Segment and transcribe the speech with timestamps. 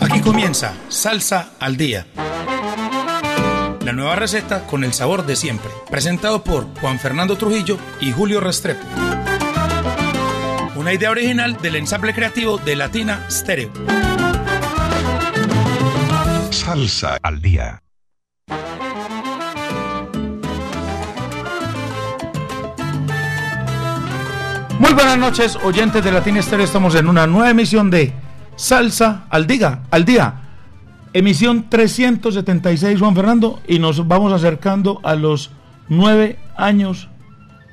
[0.00, 2.06] Aquí comienza Salsa al Día.
[3.84, 5.70] La nueva receta con el sabor de siempre.
[5.90, 8.86] Presentado por Juan Fernando Trujillo y Julio Restrepo.
[10.76, 13.70] Una idea original del ensamble creativo de Latina Stereo.
[16.50, 17.82] Salsa al Día.
[24.78, 26.64] Muy buenas noches, oyentes de Latina Stereo.
[26.64, 28.12] Estamos en una nueva emisión de
[28.56, 29.82] Salsa al Día.
[29.90, 30.34] Al día.
[31.12, 35.52] Emisión 376, Juan Fernando, y nos vamos acercando a los
[35.88, 37.08] nueve años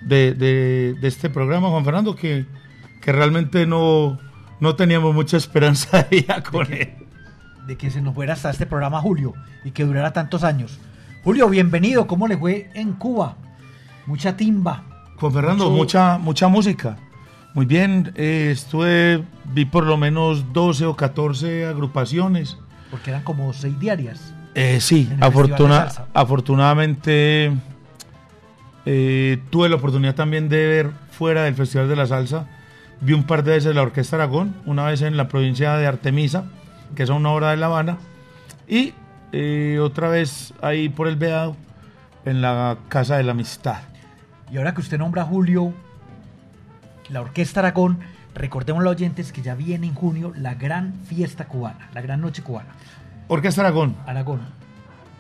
[0.06, 2.46] de, de- de este programa, Juan Fernando, que,
[3.02, 4.20] que realmente no,
[4.60, 6.94] no teníamos mucha esperanza ya con él.
[7.66, 10.80] de que se nos fuera hasta este programa Julio y que durara tantos años.
[11.24, 12.06] Julio, bienvenido.
[12.08, 13.38] ¿Cómo le fue en Cuba?
[14.06, 14.84] Mucha timba.
[15.20, 16.98] Juan Fernando, Mucho- mucha, mucha música.
[17.54, 19.24] Muy bien, eh, estuve,
[19.54, 22.58] vi por lo menos 12 o 14 agrupaciones.
[22.90, 24.34] Porque eran como seis diarias.
[24.56, 27.52] Eh, sí, afortuna- afortunadamente
[28.86, 32.48] eh, tuve la oportunidad también de ver fuera del Festival de la Salsa.
[33.02, 36.46] Vi un par de veces la Orquesta Aragón, una vez en la provincia de Artemisa,
[36.96, 37.98] que es a una hora de La Habana,
[38.68, 38.94] y
[39.32, 41.56] eh, otra vez ahí por el Veado,
[42.26, 43.80] en la Casa de la Amistad.
[44.52, 45.74] Y ahora que usted nombra a Julio,
[47.12, 48.00] la Orquesta Aragón,
[48.34, 52.22] recordemos a los oyentes que ya viene en junio la gran fiesta cubana, la gran
[52.22, 52.70] noche cubana.
[53.28, 54.42] Orquesta Aragón, Aragón.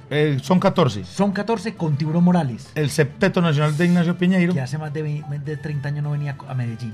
[0.09, 1.03] eh, son 14.
[1.06, 5.02] Son 14 con Tiburón Morales, El Septeto Nacional de Ignacio Piñeiro que hace más de,
[5.03, 6.94] 20 de 30 años no venía a Medellín.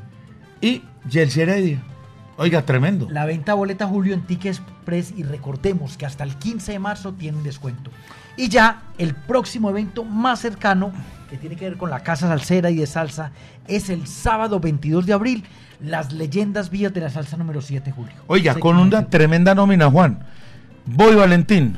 [0.62, 1.82] y Yelsi Heredia.
[2.40, 3.08] Oiga, tremendo.
[3.10, 7.14] La venta boleta Julio en Ticket Express y recordemos que hasta el 15 de marzo
[7.14, 7.90] tienen descuento.
[8.38, 10.92] Y ya el próximo evento más cercano,
[11.30, 13.32] que tiene que ver con la Casa Salsera y de Salsa,
[13.68, 15.44] es el sábado 22 de abril,
[15.82, 18.16] las leyendas vías de la salsa número 7, Julio.
[18.28, 20.20] Oiga, con una tremenda nómina, Juan.
[20.86, 21.78] Boy Valentín,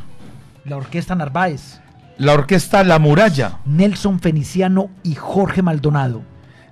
[0.65, 1.81] La Orquesta Narváez,
[2.17, 6.21] la orquesta La Muralla, Nelson Feliciano y Jorge Maldonado,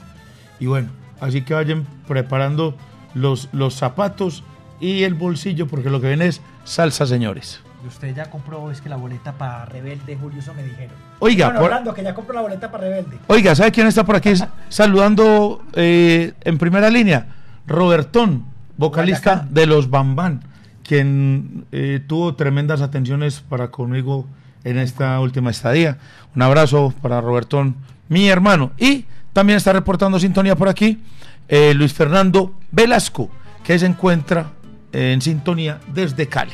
[0.60, 0.90] Y bueno,
[1.20, 2.76] así que vayan preparando
[3.16, 4.44] los, los zapatos
[4.80, 7.62] y el bolsillo, porque lo que viene es salsa, señores.
[7.84, 10.96] Y usted ya compró, es que la boleta para Rebelde, Julio, eso me dijeron.
[11.20, 13.18] Oiga, bueno, por- hablando, que ya compró la boleta para Rebelde.
[13.28, 14.34] Oiga, ¿sabe quién está por aquí
[14.70, 17.28] saludando eh, en primera línea?
[17.68, 18.46] Robertón,
[18.78, 19.54] vocalista Guayacán.
[19.54, 20.42] de los Bambán,
[20.84, 24.26] quien eh, tuvo tremendas atenciones para conmigo
[24.64, 25.98] en esta última estadía.
[26.36, 27.76] Un abrazo para Robertón,
[28.10, 28.72] mi hermano.
[28.78, 31.00] Y también está reportando sintonía por aquí
[31.48, 33.30] eh, Luis Fernando Velasco,
[33.64, 34.48] que se encuentra
[34.92, 36.54] en sintonía desde Cali.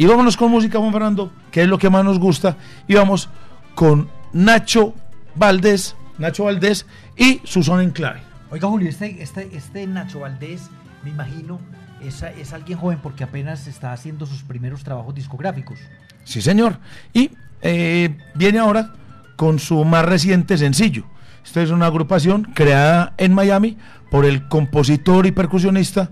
[0.00, 2.56] Y vámonos con música, Juan Fernando, que es lo que más nos gusta.
[2.88, 3.28] Y vamos
[3.74, 4.94] con Nacho
[5.34, 6.86] Valdés, Nacho Valdés
[7.18, 8.22] y su son en clave.
[8.50, 10.70] Oiga, Julio, este, este, este Nacho Valdés,
[11.04, 11.60] me imagino,
[12.02, 15.78] es, es alguien joven porque apenas está haciendo sus primeros trabajos discográficos.
[16.24, 16.78] Sí, señor.
[17.12, 18.94] Y eh, viene ahora
[19.36, 21.04] con su más reciente sencillo.
[21.44, 23.76] Esta es una agrupación creada en Miami
[24.10, 26.08] por el compositor y percusionista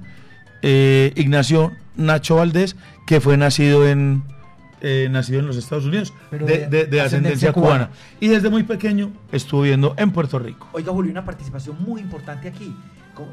[0.60, 4.22] eh, Ignacio Nacho Valdés, que fue nacido en,
[4.80, 7.02] eh, nacido en los Estados Unidos, Pero de, de- de- de ascendencia
[7.50, 7.86] ascendencia cubana.
[7.88, 7.90] cubana.
[8.20, 10.68] Y desde muy pequeño estuvo viviendo en Puerto Rico.
[10.72, 12.74] Oiga, Julio, una participación muy importante aquí.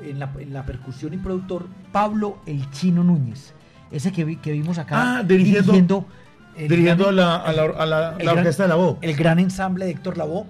[0.04, 3.54] En la, en la percusión y productor, Pablo El Chino Núñez.
[3.92, 5.20] Ese que, vi- que vimos acá.
[5.20, 6.08] Ah, dirigiendo-
[7.08, 8.98] gran- la, a la- a la- el la gran- orquesta de la voz.
[9.04, 10.46] El gran ensamble de Héctor Lavoe,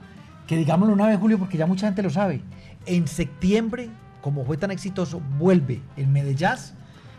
[0.47, 2.41] que digámoslo una vez, Julio, porque ya mucha gente lo sabe.
[2.85, 3.89] En septiembre,
[4.21, 6.47] como fue tan exitoso, vuelve el Medellín.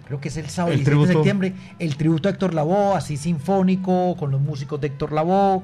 [0.07, 1.55] Creo que es el sábado El 17 de septiembre.
[1.79, 5.63] El tributo a Héctor Lavoe, así sinfónico, con los músicos de Héctor Lavoe.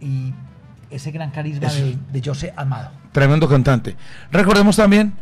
[0.00, 0.32] Y
[0.90, 2.90] ese gran carisma de, de José Amado.
[3.12, 3.96] Tremendo cantante.
[4.30, 5.14] Recordemos también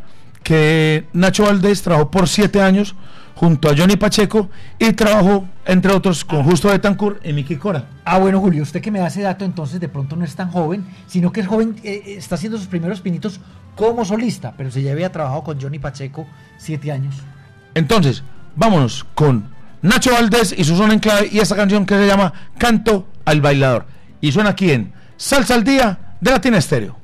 [0.43, 2.95] que Nacho Valdés trabajó por siete años
[3.35, 7.85] junto a Johnny Pacheco y trabajó, entre otros, con Justo Betancourt y Miki Cora.
[8.05, 10.51] Ah, bueno, Julio, usted que me da ese dato, entonces de pronto no es tan
[10.51, 13.39] joven, sino que es joven, eh, está haciendo sus primeros pinitos
[13.75, 16.27] como solista, pero se ya había trabajado con Johnny Pacheco
[16.57, 17.15] siete años.
[17.75, 18.23] Entonces,
[18.55, 19.49] vámonos con
[19.81, 23.41] Nacho Valdés y su zona en clave y esta canción que se llama Canto al
[23.41, 23.85] Bailador.
[24.21, 27.02] Y suena aquí en Salsa al Día de Latina Estéreo.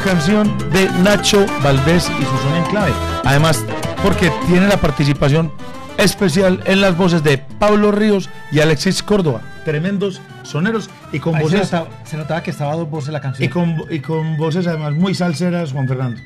[0.00, 2.92] Canción de Nacho Valdés y su son en clave.
[3.24, 3.64] Además,
[4.02, 5.52] porque tiene la participación
[5.98, 9.40] especial en las voces de Pablo Ríos y Alexis Córdoba.
[9.64, 13.20] Tremendos soneros y con Ahí se, voces notaba, se notaba que estaba dos voces la
[13.20, 13.44] canción.
[13.44, 16.20] y con, y con voces además muy salseras, Juan Fernando.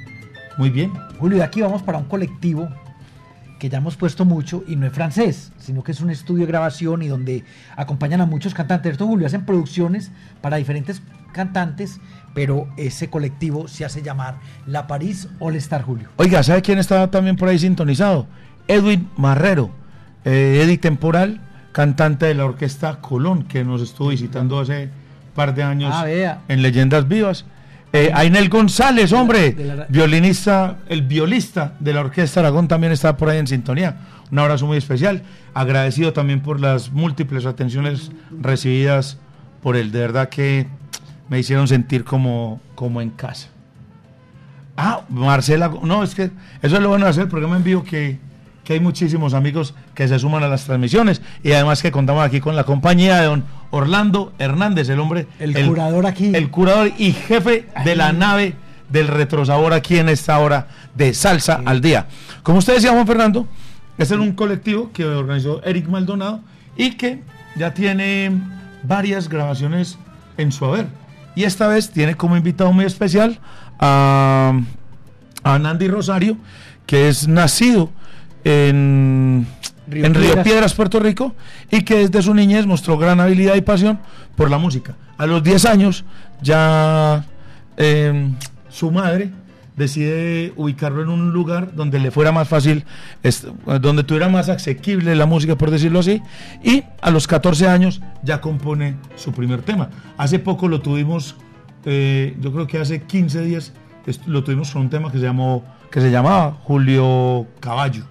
[0.58, 0.92] Muy bien.
[1.18, 2.68] Julio, de aquí vamos para un colectivo
[3.58, 6.48] que ya hemos puesto mucho y no es francés, sino que es un estudio de
[6.48, 7.44] grabación y donde
[7.76, 8.92] acompañan a muchos cantantes.
[8.92, 10.10] Esto, Julio, hacen producciones
[10.40, 11.00] para diferentes
[11.32, 12.00] cantantes,
[12.34, 14.36] pero ese colectivo se hace llamar
[14.66, 16.08] La París All Star Julio.
[16.16, 18.26] Oiga, ¿sabe quién está también por ahí sintonizado?
[18.68, 19.70] Edwin Marrero,
[20.24, 21.40] eh, Eddie Temporal,
[21.72, 24.88] cantante de la orquesta Colón, que nos estuvo visitando hace
[25.34, 27.44] par de años Ah, en Leyendas Vivas.
[27.94, 33.16] Eh, Ainel González, hombre, de la- violinista, el violista de la Orquesta Aragón también está
[33.18, 33.96] por ahí en sintonía.
[34.30, 35.22] Un abrazo muy especial.
[35.52, 38.10] Agradecido también por las múltiples atenciones
[38.40, 39.18] recibidas
[39.62, 39.92] por él.
[39.92, 40.66] De verdad que
[41.28, 43.48] me hicieron sentir como, como en casa.
[44.76, 46.30] Ah, Marcela, no, es que
[46.62, 48.18] eso es lo bueno de hacer el programa en vivo que,
[48.64, 52.40] que hay muchísimos amigos que se suman a las transmisiones y además que contamos aquí
[52.40, 56.32] con la compañía de don Orlando Hernández, el hombre, El curador aquí.
[56.34, 58.54] el curador y jefe de la nave
[58.88, 62.06] del retrosabor aquí en esta hora de Salsa al Día.
[62.42, 63.46] Como usted decía, Juan Fernando,
[63.98, 66.40] este es un colectivo que organizó Eric Maldonado
[66.76, 67.22] y que
[67.56, 68.30] ya tiene
[68.82, 69.98] varias grabaciones
[70.36, 70.86] en su haber.
[71.34, 73.38] Y esta vez tiene como invitado muy especial
[73.78, 74.60] a,
[75.42, 76.36] a Nandi Rosario,
[76.86, 77.90] que es nacido
[78.44, 79.46] en
[79.86, 80.44] Río en Río Piedras.
[80.44, 81.34] Piedras, Puerto Rico,
[81.70, 83.98] y que desde su niñez mostró gran habilidad y pasión
[84.36, 84.94] por la música.
[85.18, 86.04] A los 10 años
[86.42, 87.24] ya
[87.76, 88.30] eh,
[88.68, 89.30] su madre
[89.76, 92.84] decide ubicarlo en un lugar donde le fuera más fácil,
[93.22, 93.44] est-
[93.80, 96.20] donde tuviera más asequible la música, por decirlo así,
[96.62, 99.90] y a los 14 años ya compone su primer tema.
[100.18, 101.36] Hace poco lo tuvimos,
[101.84, 103.72] eh, yo creo que hace 15 días,
[104.26, 108.04] lo tuvimos con un tema que se, llamó, que se llamaba Julio Caballo.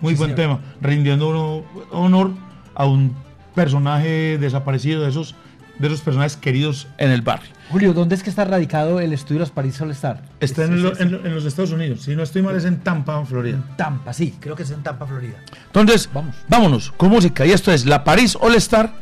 [0.00, 0.58] Muy Sí, buen señor.
[0.58, 2.30] tema, rindiendo honor
[2.74, 3.14] a un
[3.54, 5.34] personaje desaparecido de esos,
[5.78, 7.50] de esos personajes queridos en el barrio.
[7.70, 10.22] Julio, ¿dónde es que está radicado el estudio de los París All Star?
[10.40, 12.42] Está Es- en, es- lo- es- en lo- en los Estados Unidos, si no estoy
[12.42, 13.56] mal es en Tampa, Florida.
[13.56, 15.34] en Tampa, sí, creo que es en Tampa, Florida.
[15.66, 16.34] Entonces, Vamos.
[16.48, 17.44] vámonos con música.
[17.46, 18.92] Y esto es La París All Star,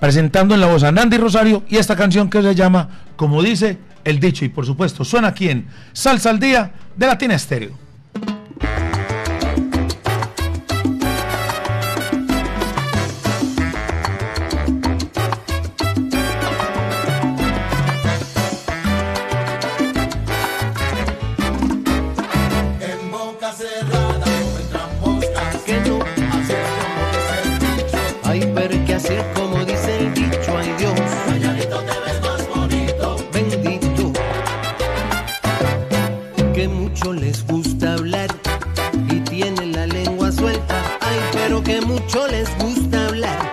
[0.00, 3.78] presentando en la voz a Nandy Rosario y esta canción que se llama, como dice
[4.04, 7.85] el dicho, y por supuesto suena aquí en Salsa al Día de Latina Estéreo.
[42.06, 43.52] Mucho les gusta hablar,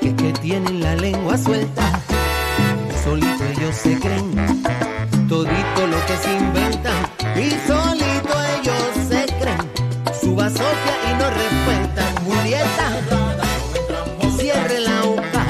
[0.00, 1.82] que, que tienen la lengua suelta.
[3.02, 4.34] Solito ellos se creen
[5.26, 7.00] todito lo que se inventan
[7.34, 9.70] y solito ellos se creen
[10.20, 12.14] su basofia y no respetan.
[12.26, 12.88] Julieta,
[14.36, 15.46] cierre la boca.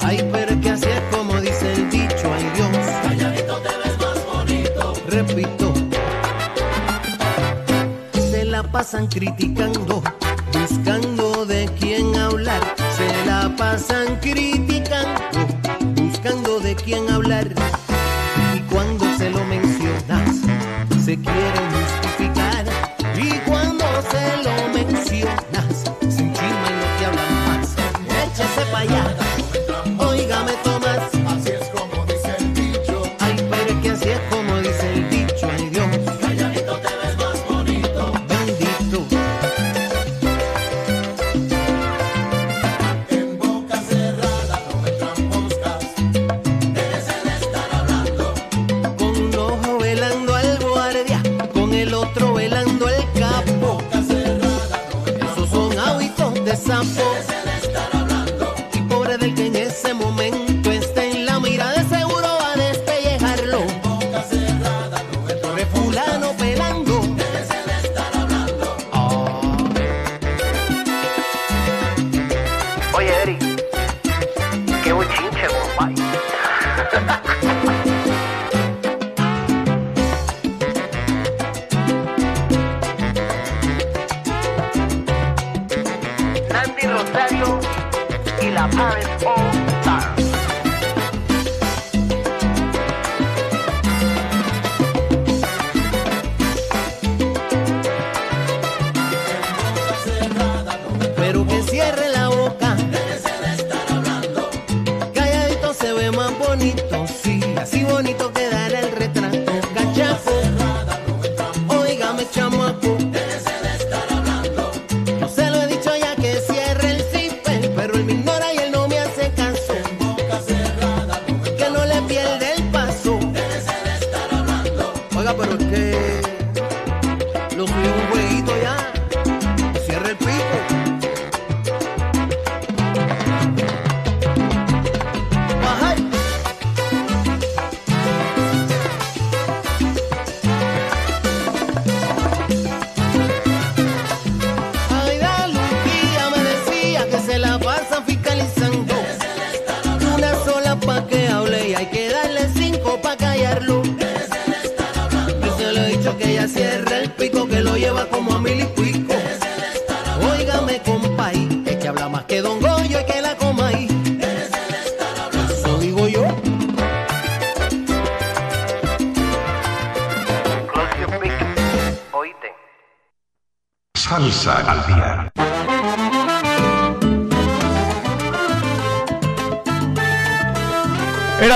[0.00, 2.86] Ay, pero que así es como dice el dicho, ay Dios.
[3.02, 4.94] Calladito te ves más bonito.
[5.08, 5.74] Repito,
[8.30, 10.02] se la pasan criticando,
[10.54, 10.83] disco.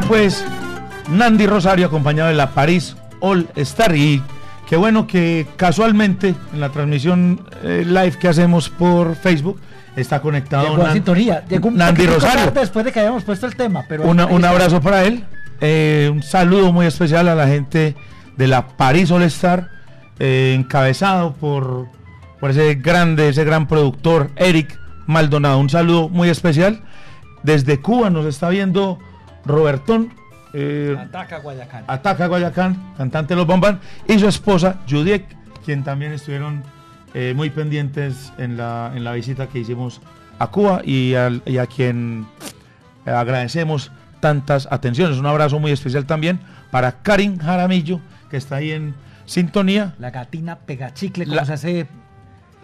[0.08, 0.44] Pues
[1.10, 4.22] Nandy Rosario acompañado de la París All Star y
[4.68, 9.60] qué bueno que casualmente en la transmisión eh, live que hacemos por Facebook
[9.96, 11.44] está conectado Llegó a Nan- sintonía.
[11.48, 12.50] Llegó un Nandy poquitico Rosario.
[12.52, 13.84] Después de que habíamos puesto el tema.
[13.88, 14.50] Pero Una- un está.
[14.50, 15.24] abrazo para él.
[15.60, 17.96] Eh, un saludo muy especial a la gente
[18.36, 19.70] de la París All Star,
[20.20, 21.88] eh, encabezado por,
[22.38, 25.58] por ese grande, ese gran productor, Eric Maldonado.
[25.58, 26.80] Un saludo muy especial.
[27.42, 29.00] Desde Cuba nos está viendo
[29.44, 30.12] Robertón.
[30.54, 31.84] eh, Ataca Guayacán.
[31.86, 35.24] Ataca Guayacán, cantante de los Bomban, y su esposa Judiek,
[35.64, 36.62] quien también estuvieron
[37.14, 40.00] eh, muy pendientes en la, en la visita que hicimos
[40.38, 42.26] a Cuba y, al- y a quien
[43.06, 45.18] eh, agradecemos tantas atenciones.
[45.18, 48.94] Un abrazo muy especial también para Karin Jaramillo, que está ahí en
[49.26, 49.94] sintonía.
[49.98, 51.86] La gatina pegachicle, como La- se hace,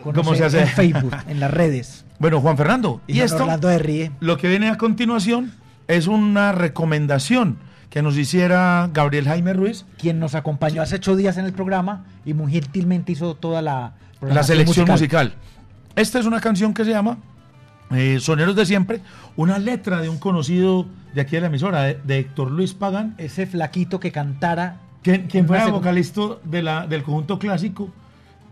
[0.02, 0.60] ¿Cómo se hace?
[0.62, 2.04] en Facebook, en las redes.
[2.18, 4.12] Bueno, Juan Fernando, Y, esto, Orlando de Ríe.
[4.20, 5.52] lo que viene a continuación
[5.88, 7.58] es una recomendación
[7.90, 12.04] que nos hiciera Gabriel Jaime Ruiz, quien nos acompañó hace ocho días en el programa
[12.24, 15.34] y muy gentilmente hizo toda la, la selección musical.
[15.94, 17.18] Esta es una canción que se llama
[17.92, 19.00] eh, Soneros de Siempre,
[19.36, 23.14] una letra de un conocido de aquí de la emisora, de, de Héctor Luis Pagán,
[23.18, 24.78] Ese flaquito que cantara.
[25.02, 27.90] quien, fue vocalista de la, del conjunto clásico,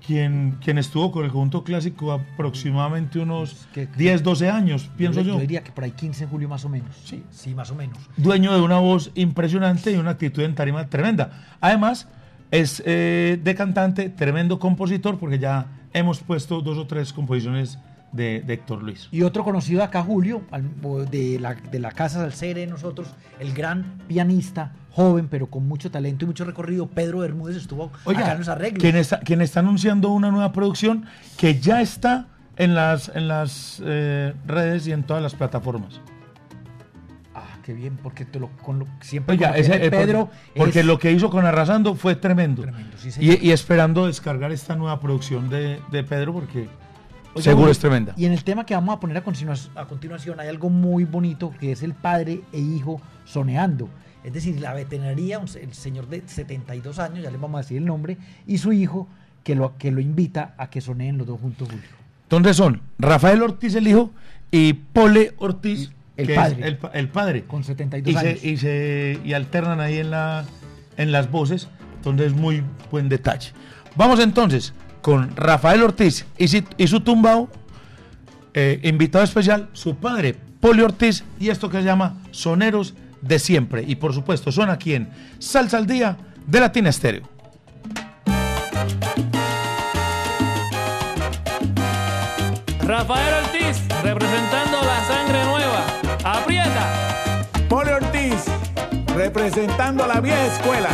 [0.07, 5.35] quien, quien estuvo con el conjunto clásico aproximadamente unos Que- 10, 12 años, pienso yo,
[5.35, 5.41] yo.
[5.41, 6.97] diría que por ahí 15 de julio más o menos.
[7.05, 7.23] Sí.
[7.31, 7.99] Sí, más o menos.
[8.17, 11.57] Dueño de una voz impresionante y una actitud en tarima tremenda.
[11.61, 12.09] Además,
[12.51, 17.79] es eh, de cantante, tremendo compositor, porque ya hemos puesto dos o tres composiciones
[18.13, 19.09] de, de Héctor Luis.
[19.11, 20.43] Y otro conocido acá, Julio,
[21.11, 23.09] de la, de la Casa Salcere de nosotros,
[23.41, 28.33] el gran pianista, joven, pero con mucho talento y mucho recorrido, Pedro Bermúdez, estuvo acá
[28.33, 28.81] en los arreglos.
[28.83, 31.07] quien está, quien está anunciando una nueva producción
[31.39, 36.01] que ya está en las, en las eh, redes y en todas las plataformas.
[37.35, 39.87] Ah, qué bien, porque te lo, con lo, siempre Oiga, con lo que ese, hace
[39.87, 42.61] eh, porque- Pedro porque, es- lo que hizo con Arrasando fue tremendo.
[42.63, 46.69] Tremendo, sí, y, y esperando descargar esta nueva producción de, de Pedro porque
[47.37, 48.15] Seguro es tremenda.
[48.17, 51.05] Y en el tema que vamos a poner a, continua- a continuación hay algo muy
[51.05, 53.89] bonito que es el padre e hijo soneando.
[54.25, 57.85] Es decir, la veterinaria, el señor de 72 años, ya le vamos a decir el
[57.87, 58.17] nombre,
[58.47, 59.09] y su hijo
[59.43, 61.85] que lo, que lo invita a que soneen los dos juntos, Julio.
[62.25, 64.11] Entonces son Rafael Ortiz el hijo
[64.51, 66.61] y Pole Ortiz El que padre.
[66.61, 67.45] es el, pa- el padre.
[67.45, 68.39] Con 72 y años.
[68.41, 70.45] Se, y, se, y alternan ahí en, la,
[70.97, 71.69] en las voces.
[71.97, 73.51] Entonces muy buen detalle.
[73.97, 77.51] Vamos entonces con Rafael Ortiz y, si- y su tumbao,
[78.55, 83.85] eh, invitado especial, su padre, Poli Ortiz, y esto que se llama Soneros de Siempre.
[83.87, 87.29] Y por supuesto, son aquí en Salsa al Día de Latina Estéreo.
[92.87, 95.85] Rafael Ortiz, representando la sangre nueva.
[96.25, 97.47] ¡Aprieta!
[97.69, 98.45] Poli Ortiz,
[99.17, 100.89] representando a la vieja escuela.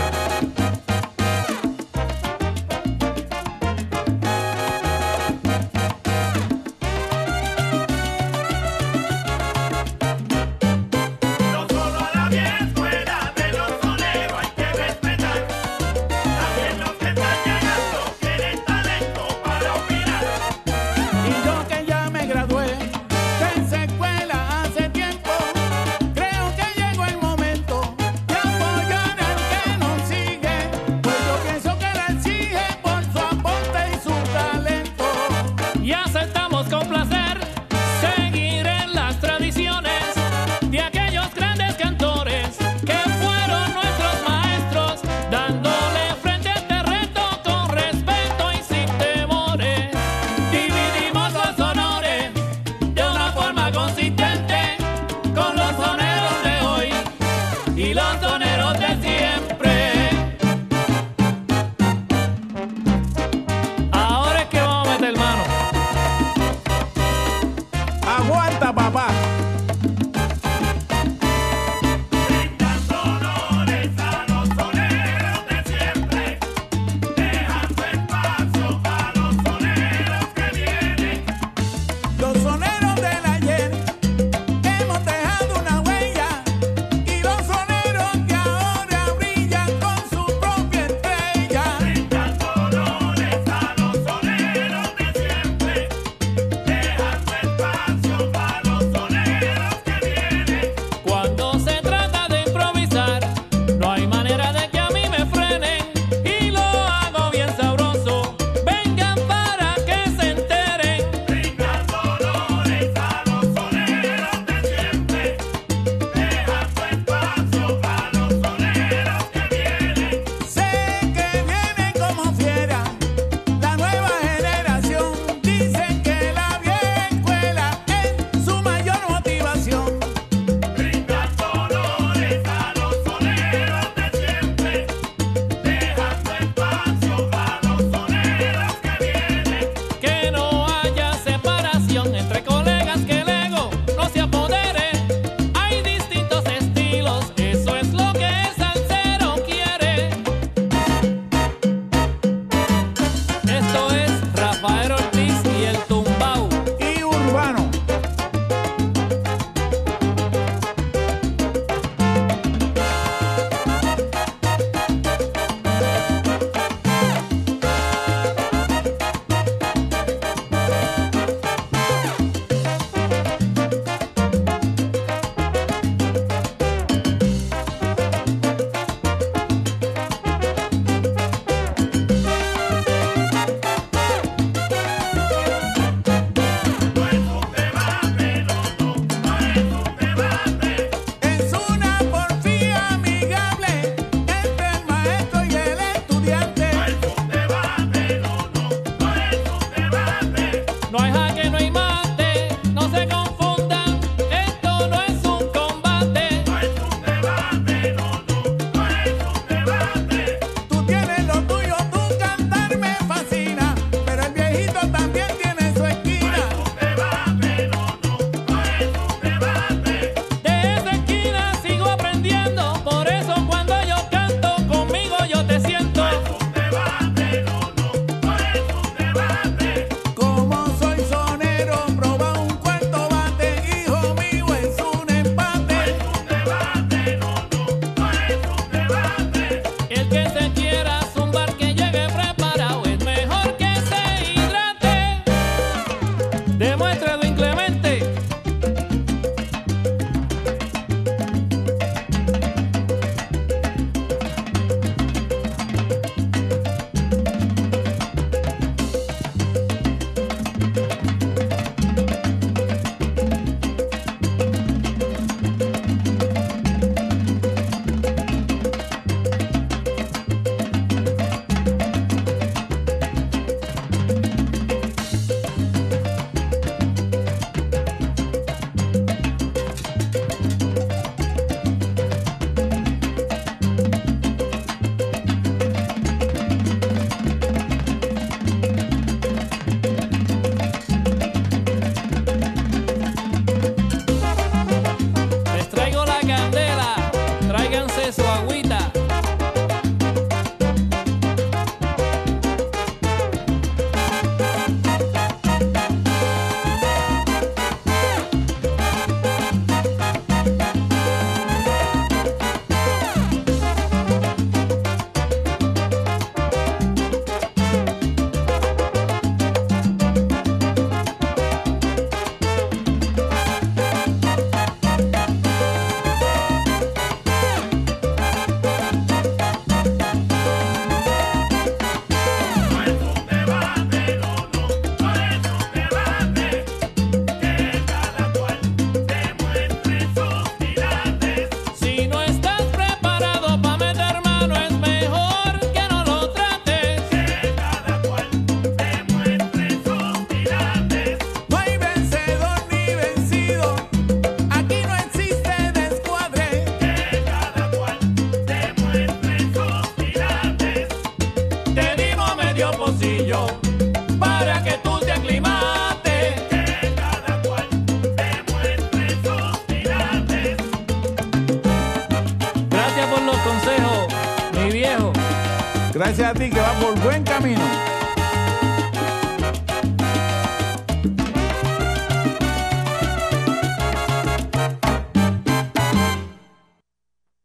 [376.19, 377.61] Gracias a ti que vas por buen camino.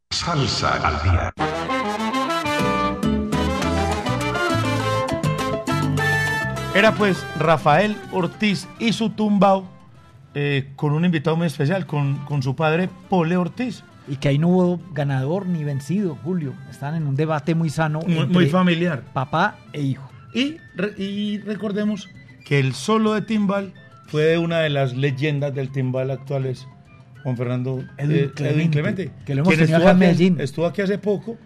[0.09, 1.33] Salsa al día.
[6.73, 9.67] Era pues Rafael Ortiz y su tumbao
[10.33, 13.83] eh, con un invitado muy especial, con, con su padre Pole Ortiz.
[14.07, 16.55] Y que ahí no hubo ganador ni vencido, Julio.
[16.73, 17.99] Están en un debate muy sano.
[18.01, 19.03] Muy, familiar.
[19.13, 20.09] Papá e hijo.
[20.33, 22.09] Y, re- y recordemos
[22.45, 23.73] que el solo de timbal
[24.07, 26.67] fue una de las leyendas del timbal actuales,
[27.21, 30.41] Juan Fernando Edwin eh, Clemente, que lo hemos tenido acá en aquí- Medellín.
[30.41, 31.37] Estuvo aquí hace poco,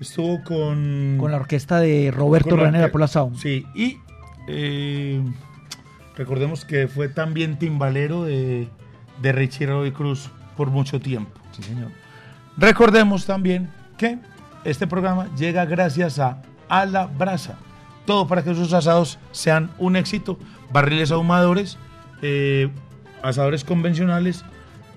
[0.00, 1.16] estuvo con...
[1.18, 3.38] Con la orquesta de Roberto René de Pola Sound.
[3.38, 3.96] Sí, y
[4.46, 5.20] eh,
[6.16, 8.68] recordemos que fue también timbalero de,
[9.22, 11.32] de Richie Roy Cruz por mucho tiempo.
[11.52, 11.90] Sí, señor.
[12.58, 14.18] Recordemos también que
[14.64, 17.56] este programa llega gracias a A la Brasa.
[18.06, 20.38] Todo para que sus asados sean un éxito.
[20.72, 21.78] Barriles ahumadores,
[22.22, 22.70] eh,
[23.22, 24.44] asadores convencionales,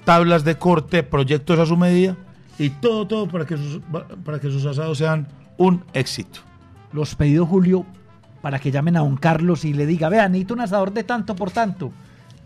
[0.03, 2.15] tablas de corte, proyectos a su medida
[2.59, 3.81] y todo, todo para que sus,
[4.23, 5.27] para que sus asados sean
[5.57, 6.39] un éxito.
[6.93, 7.85] Los pedidos, Julio,
[8.41, 11.35] para que llamen a don Carlos y le diga, vea, necesito un asador de tanto
[11.35, 11.91] por tanto.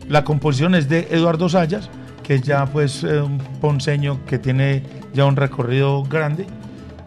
[0.08, 1.88] la composición es de Eduardo Sayas,
[2.22, 4.82] que es ya pues eh, un ponceño que tiene
[5.14, 6.46] ya un recorrido grande.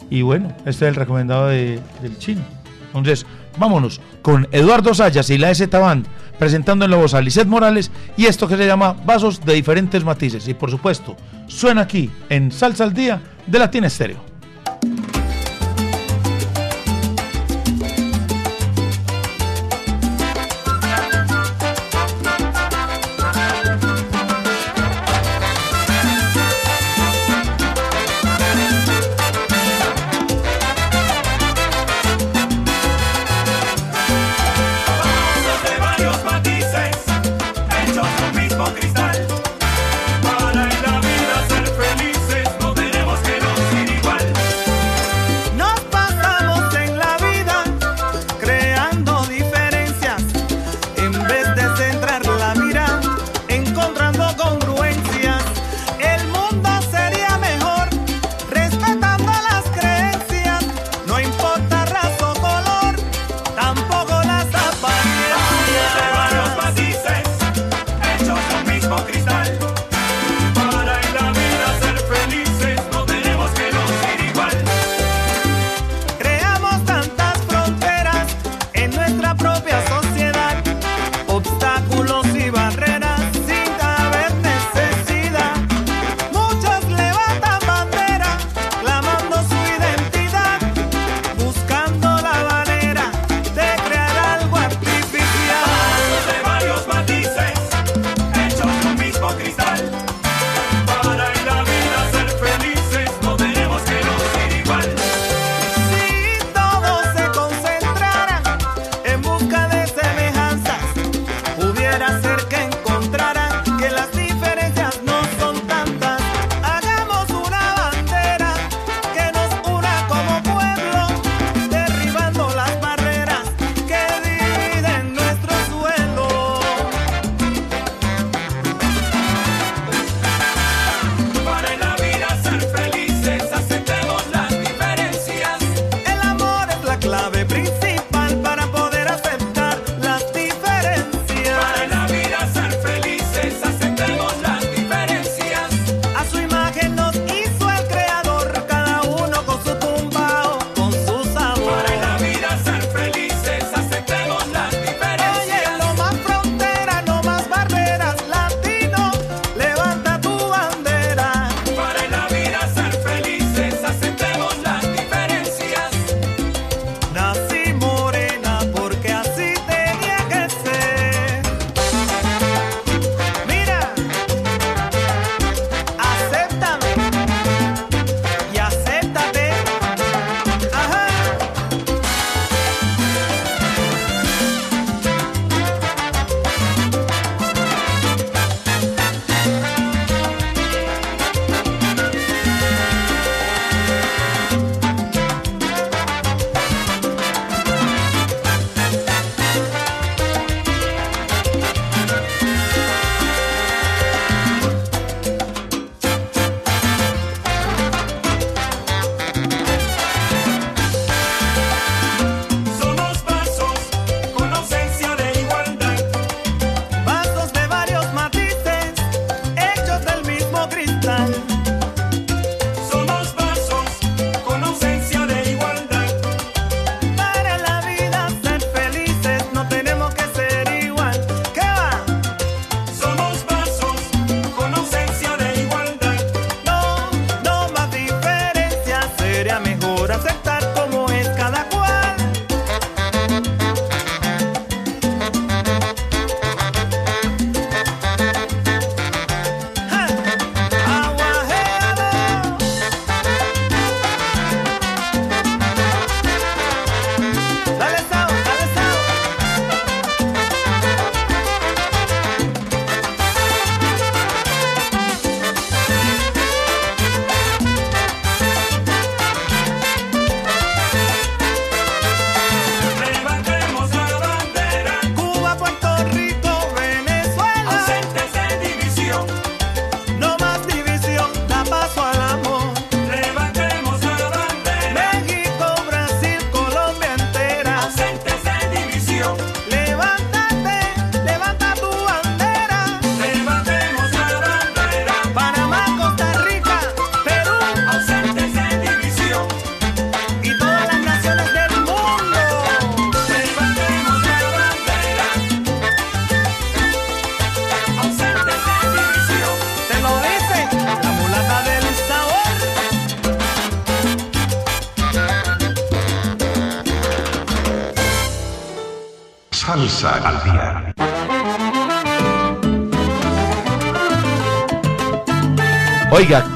[0.10, 2.42] Y bueno, este es el recomendado de- del chino.
[2.88, 3.28] Entonces,
[3.60, 6.08] vámonos con Eduardo Sayas y la S Band
[6.40, 10.04] presentando en la voz a Lisette Morales y esto que se llama Vasos de diferentes
[10.04, 10.48] matices.
[10.48, 11.16] Y por supuesto,
[11.48, 14.29] suena aquí en Salsa al Día de Latina Estéreo.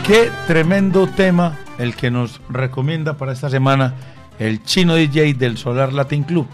[0.03, 3.93] Qué tremendo tema el que nos recomienda para esta semana
[4.37, 6.45] el chino DJ del Solar Latin Club,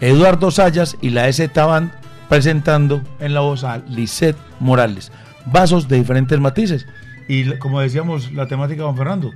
[0.00, 1.92] Eduardo Sayas y la EZ Band
[2.30, 5.12] presentando en la voz a Lisette Morales.
[5.46, 6.86] Vasos de diferentes matices.
[7.28, 9.32] Y como decíamos, la temática Juan Fernando,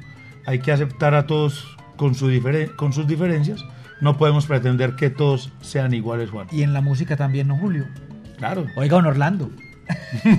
[0.47, 2.31] hay que aceptar a todos con, su
[2.77, 3.64] con sus diferencias.
[4.01, 6.47] No podemos pretender que todos sean iguales, Juan.
[6.53, 7.85] Y en la música también, ¿no, Julio?
[8.39, 8.66] Claro.
[8.77, 9.51] Oiga, don Orlando.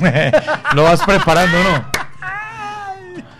[0.73, 2.08] Lo vas preparando, ¿no?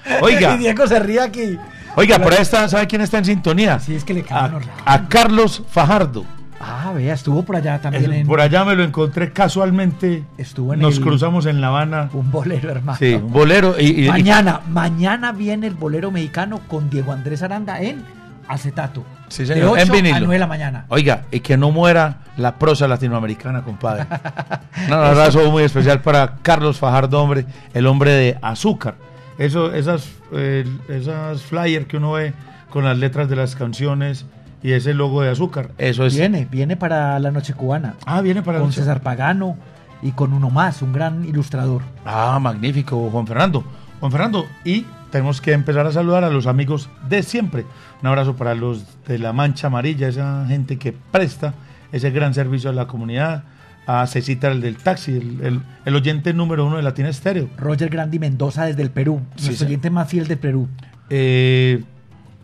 [0.21, 0.55] Oiga.
[0.55, 1.57] Y Diego se ríe aquí.
[1.95, 3.79] Oiga, por ahí está, ¿sabe quién está en sintonía?
[3.79, 4.51] Sí, es que le a,
[4.85, 6.23] a Carlos Fajardo.
[6.61, 10.23] Ah, vea, estuvo por allá también Es- en Por allá me lo encontré casualmente.
[10.37, 12.09] Estuvo en Nos el- cruzamos en La Habana.
[12.13, 12.97] un bolero, hermano.
[12.99, 13.75] Sí, un bolero.
[13.79, 18.03] Y, y- y- Mañana, mañana viene el bolero mexicano con Diego Andrés Aranda en
[18.47, 19.03] acetato.
[19.29, 20.15] Sí, de señor, 8 en vinilo.
[20.15, 20.85] a 9 de la mañana.
[20.89, 24.05] Oiga, y que no muera la prosa latinoamericana, compadre.
[24.87, 28.95] Un abrazo muy especial para Carlos Fajardo, hombre, el hombre de azúcar.
[29.39, 32.33] Eso, esas, eh, esas flyers que uno ve
[32.69, 34.25] con las letras de las canciones
[34.61, 36.13] y ese logo de azúcar, eso es.
[36.13, 37.95] Viene, viene para la noche cubana.
[38.05, 38.85] Ah, viene para con nosotros.
[38.85, 39.57] César Pagano
[40.01, 41.81] y con uno más, un gran ilustrador.
[42.05, 43.63] Ah, magnífico, Juan Fernando.
[44.01, 47.65] Juan Fernando, y tenemos que empezar a saludar a los amigos de siempre.
[48.01, 51.53] Un abrazo para los de la Mancha Amarilla, esa gente que presta
[51.93, 53.43] ese gran servicio a la comunidad.
[53.91, 57.49] A Cecita, el del taxi, el, el- el oyente número uno de Latina Estéreo.
[57.57, 59.63] Roger Grandi Mendoza desde el Perú, Sí, sí.
[59.65, 60.67] oyente más fiel del Perú.
[61.09, 61.83] Eh,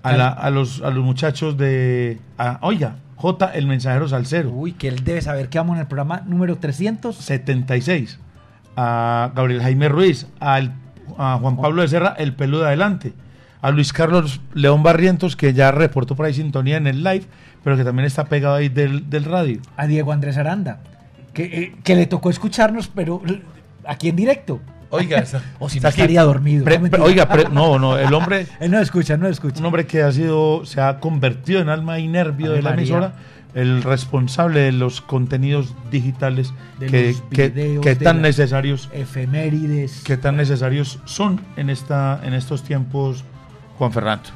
[0.02, 2.20] a, la- a los, a los muchachos de.
[2.40, 4.50] a- oiga, J, el mensajero salsero.
[4.52, 7.16] Uy, que él debe saber que vamos en el programa número 300.
[7.16, 8.20] 76.
[8.76, 10.74] A Gabriel Jaime Ruiz, al-
[11.18, 13.14] a Juan Pablo de Serra, el pelo de adelante.
[13.62, 17.26] A Luis Carlos León Barrientos, que ya reportó por ahí sintonía en el live,
[17.64, 19.60] pero que también está pegado ahí del, del radio.
[19.78, 20.80] A Diego Andrés Aranda,
[21.36, 23.22] que, eh, que le tocó escucharnos, pero
[23.86, 24.60] aquí en directo.
[24.90, 25.24] Oiga,
[25.60, 26.02] o si no aquí.
[26.02, 26.64] estaría dormido.
[26.66, 27.04] Pre- no, mentira.
[27.04, 29.60] pre- oiga, pre- no, no, el hombre, Él no escucha, no escucha.
[29.60, 32.82] un hombre que ha sido, se ha convertido en alma y nervio de la María.
[32.84, 33.14] emisora,
[33.54, 40.02] el responsable de los contenidos digitales De que, los que- que tan necesarios Efemérides.
[40.04, 43.24] que tan necesarios son en esta en estos tiempos,
[43.78, 44.30] Juan Fernando.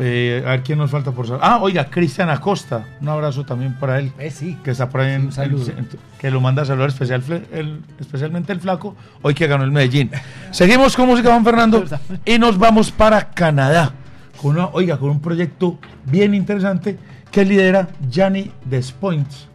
[0.00, 1.40] Eh, a ver quién nos falta por saber.
[1.44, 4.56] Ah, oiga, Cristian Acosta, un abrazo también para él, Eh, sí.
[4.62, 5.88] que está por ahí Sí, en, en-
[6.20, 7.22] que lo manda a saludar especial,
[7.52, 10.10] el- especialmente el flaco, hoy que ganó el Medellín.
[10.52, 11.84] Seguimos con música, Juan Fernando,
[12.24, 13.92] y nos vamos para Canadá,
[14.40, 16.96] con una, oiga, con un proyecto bien interesante
[17.32, 19.48] que lidera Gianni Despoints,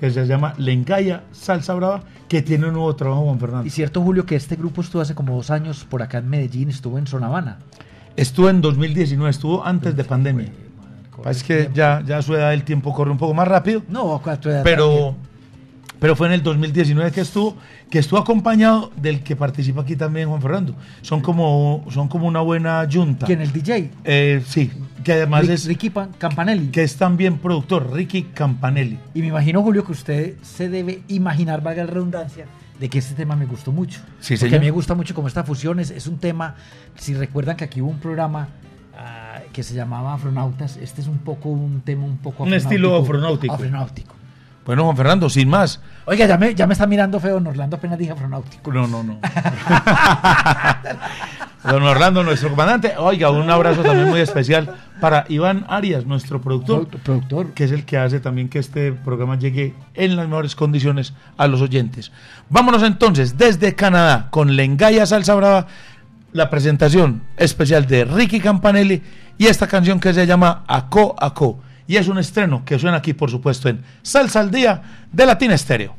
[0.00, 3.66] que se llama Lengaya Salsa Brava, que tiene un nuevo trabajo, Juan Fernando.
[3.66, 6.70] Y cierto, Julio, que este grupo estuvo hace como dos años por acá en Medellín,
[6.70, 7.58] estuvo en Zona Habana.
[8.16, 10.48] Estuvo en 2019, estuvo antes de pandemia.
[11.28, 14.20] Es que ya, ya a su edad el tiempo corre un poco más rápido, No,
[14.40, 15.14] tu edad pero,
[15.98, 17.56] pero fue en el 2019 que estuvo,
[17.90, 20.74] que estuvo acompañado del que participa aquí también Juan Fernando.
[21.02, 23.24] Son como, son como una buena junta.
[23.26, 23.40] ¿Quién?
[23.40, 23.90] El DJ.
[24.04, 24.70] Eh, sí,
[25.02, 26.66] que además Rick- es, Ricky Pan- Campanelli.
[26.68, 28.98] que es también productor, Ricky Campanelli.
[29.14, 32.44] Y me imagino, Julio, que usted se debe imaginar, valga la redundancia,
[32.80, 34.00] de que este tema me gustó mucho.
[34.20, 34.56] Sí, Porque señor.
[34.56, 36.54] a mí me gusta mucho como esta fusión es, es un tema,
[36.96, 38.48] si recuerdan que aquí hubo un programa
[38.98, 42.96] ah, que se llamaba Afronautas, este es un poco un tema un poco Un estilo
[42.96, 43.54] afronáutico.
[43.54, 44.14] afronáutico.
[44.66, 45.80] Bueno, Juan Fernando, sin más.
[46.06, 48.72] Oiga, ya me, ya me está mirando feo, don Orlando apenas dije afronáutico.
[48.72, 49.18] No, no, no.
[51.64, 52.94] Don Orlando, nuestro comandante.
[52.98, 54.74] Oiga, un abrazo también muy especial
[55.04, 56.88] para Iván Arias, nuestro productor.
[56.88, 57.52] Pro- productor.
[57.52, 61.46] que es el que hace también que este programa llegue en las mejores condiciones a
[61.46, 62.10] los oyentes.
[62.48, 65.66] Vámonos entonces desde Canadá con Lengaya Salsa Brava,
[66.32, 69.02] la presentación especial de Ricky Campanelli
[69.36, 71.60] y esta canción que se llama Aco Aco.
[71.86, 74.80] Y es un estreno que suena aquí, por supuesto, en Salsa al Día
[75.12, 75.94] de Latina Estéreo.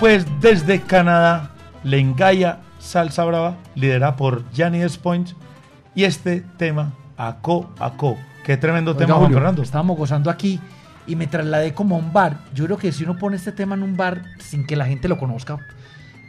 [0.00, 1.50] Pues desde Canadá,
[1.84, 5.32] Lengaya Salsa Brava, liderada por Gianni Point,
[5.94, 8.16] y este tema, Aco Aco.
[8.42, 9.62] Qué tremendo Oiga, tema, Juan Julio, Fernando.
[9.62, 10.58] Estábamos gozando aquí
[11.06, 12.38] y me trasladé como a un bar.
[12.54, 15.06] Yo creo que si uno pone este tema en un bar sin que la gente
[15.06, 15.58] lo conozca,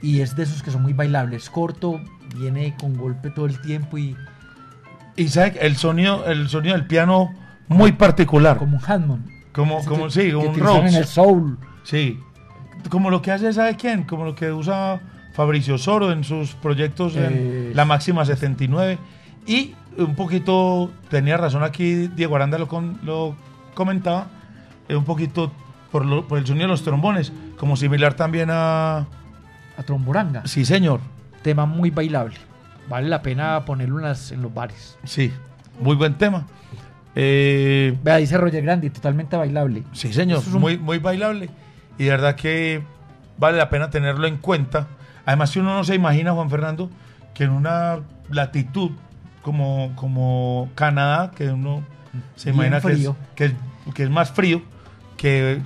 [0.02, 2.02] y es de esos que son muy bailables, corto,
[2.36, 4.18] viene con golpe todo el tiempo y
[5.16, 7.34] Y sabe el sonido, el sonido del piano
[7.70, 8.58] muy particular.
[8.58, 9.30] como un Hammond.
[9.54, 11.58] Como, como que- sí, que un en el soul.
[11.84, 12.20] Sí.
[12.90, 14.04] Como lo que hace, ¿sabe quién?
[14.04, 15.00] Como lo que usa
[15.34, 18.98] Fabricio Soro en sus proyectos en Eh, La Máxima 79.
[19.48, 23.36] Y un poquito, tenía razón aquí, Diego Aranda lo, con- lo
[23.74, 24.28] comentaba,
[24.90, 25.52] eh, un poquito
[25.92, 29.00] por, lo- por el sonido de los trombones, como similar también a...
[29.78, 30.44] A Tromboranga.
[30.46, 31.00] Sí, señor.
[31.42, 32.36] Tema muy bailable.
[32.90, 34.98] Vale la pena ponerlo en, las- en los bares.
[35.04, 35.32] Sí,
[35.82, 36.46] muy buen tema.
[37.16, 39.84] Eh, Vea, dice Roger Grandi, totalmente bailable.
[39.92, 41.50] Sí, señor, es un- muy, muy bailable.
[42.02, 42.82] Y de verdad que
[43.38, 44.88] vale la pena tenerlo en cuenta.
[45.24, 46.90] Además, si uno no se imagina, Juan Fernando,
[47.36, 48.00] que en una
[48.32, 48.90] latitud
[49.44, 51.84] como, como Canadá, que uno
[52.36, 53.54] se Bien imagina que es, que, es,
[53.94, 54.64] que es más frío,
[55.16, 55.62] que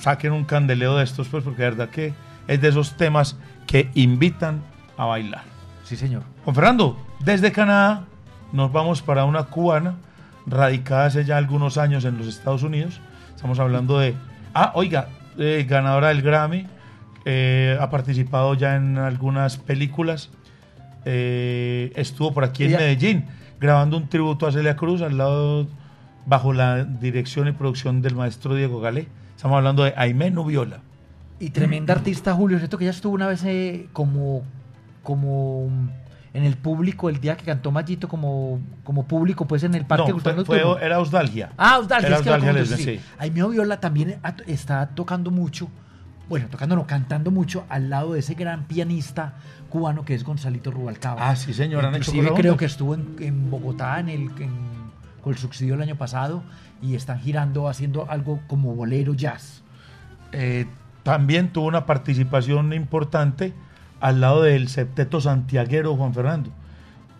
[0.00, 2.14] saquen un candeleo de estos, pues porque de verdad que
[2.48, 3.36] es de esos temas
[3.68, 4.62] que invitan
[4.98, 5.44] a bailar.
[5.84, 6.24] Sí, señor.
[6.42, 8.06] Juan Fernando, desde Canadá
[8.50, 9.94] nos vamos para una cubana
[10.46, 13.00] radicada hace ya algunos años en los Estados Unidos.
[13.36, 14.16] Estamos hablando de...
[14.52, 16.66] Ah, oiga, eh, ganadora del Grammy,
[17.24, 20.30] eh, ha participado ya en algunas películas,
[21.04, 23.24] eh, estuvo por aquí en Ella- Medellín
[23.60, 25.66] grabando un tributo a Celia Cruz al lado
[26.26, 29.06] bajo la dirección y producción del maestro Diego Galé.
[29.36, 30.80] Estamos hablando de Aimé Nubiola.
[31.38, 32.58] Y tremenda artista, Julio.
[32.58, 34.42] Cierto que ella estuvo una vez eh, como,
[35.02, 35.68] como
[36.36, 40.08] en el público el día que cantó Mallito como, como público, pues en el Parque
[40.08, 41.50] No, Gustavo fue- era Osdalgia.
[41.56, 42.84] Ah, Osdalgia, Era es que lo Lesmes, sí.
[42.84, 43.00] sí.
[43.18, 45.68] Aimee Viola también está tocando mucho,
[46.28, 49.34] bueno, tocando no, cantando mucho al lado de ese gran pianista
[49.70, 51.28] cubano que es Gonzalito Rubalcaba.
[51.28, 54.76] Ah, sí, señor, han hecho creo que estuvo en, en Bogotá en el en-
[55.22, 56.42] con el subsidio el año pasado
[56.82, 59.62] y están girando haciendo algo como bolero jazz.
[60.32, 60.66] Eh,
[61.02, 63.54] también tuvo una participación importante
[64.00, 66.50] al lado del septeto santiaguero Juan Fernando,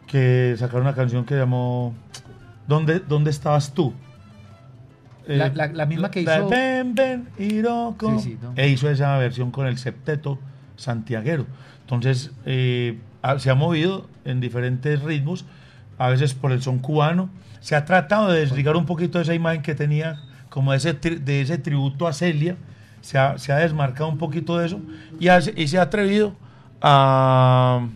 [0.06, 1.94] que sacaron una canción que llamó
[2.68, 3.94] ¿Dónde, dónde estabas tú?
[5.28, 8.18] Eh, La- la- la misma que la hizo- Ven, ven, Iroko.
[8.20, 8.52] Sí, sí, no.
[8.56, 10.38] E hizo esa versión con el septeto
[10.76, 11.46] santiaguero.
[11.82, 12.98] Entonces, eh,
[13.38, 15.44] se ha movido en diferentes ritmos,
[15.98, 17.28] a veces por el son cubano.
[17.60, 21.00] Se ha tratado de desligar un poquito de esa imagen que tenía, como de ese,
[21.00, 22.56] tri- de ese tributo a Celia.
[23.00, 24.80] Se ha, se ha desmarcado un poquito de eso
[25.20, 26.34] y, ha- y se ha atrevido
[26.80, 27.86] a,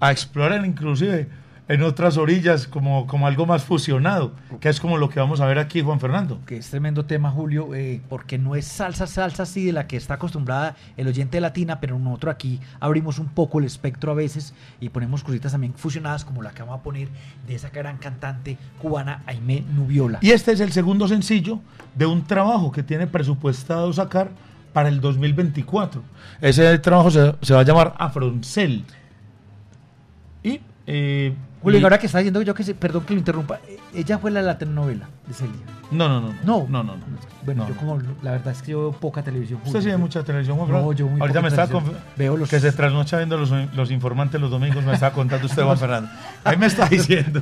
[0.00, 1.28] a explorar inclusive
[1.70, 5.46] en otras orillas como, como algo más fusionado, que es como lo que vamos a
[5.46, 6.40] ver aquí, Juan Fernando.
[6.44, 9.96] que es tremendo tema, Julio, eh, porque no es salsa, salsa así de la que
[9.96, 14.52] está acostumbrada el oyente latina, pero nosotros aquí abrimos un poco el espectro a veces
[14.80, 17.06] y ponemos cositas también fusionadas, como la que vamos a poner
[17.46, 20.18] de esa gran cantante cubana Aimé Nubiola.
[20.22, 21.60] Y este es el segundo sencillo
[21.94, 24.32] de un trabajo que tiene presupuestado sacar
[24.72, 26.02] para el 2024.
[26.40, 28.84] Ese trabajo se, se va a llamar Afroncel.
[30.42, 33.60] Y, eh, Julio, y ahora que está diciendo yo que se, perdón que lo interrumpa,
[33.68, 35.52] eh, ella fue la de la telenovela de Celia.
[35.90, 36.28] no, no, no.
[36.44, 36.66] No.
[36.68, 36.96] no, no.
[36.96, 37.02] no.
[37.44, 39.60] Bueno, No, yo como la verdad es que yo veo poca televisión.
[39.66, 42.60] Usted sí ve mucha televisión, Juan No, yo muy Ahorita me conf- Veo los- que
[42.60, 46.10] se trasnocha viendo los, los informantes los domingos, me estaba contando usted, Juan Fernando.
[46.44, 47.40] Ahí me está diciendo.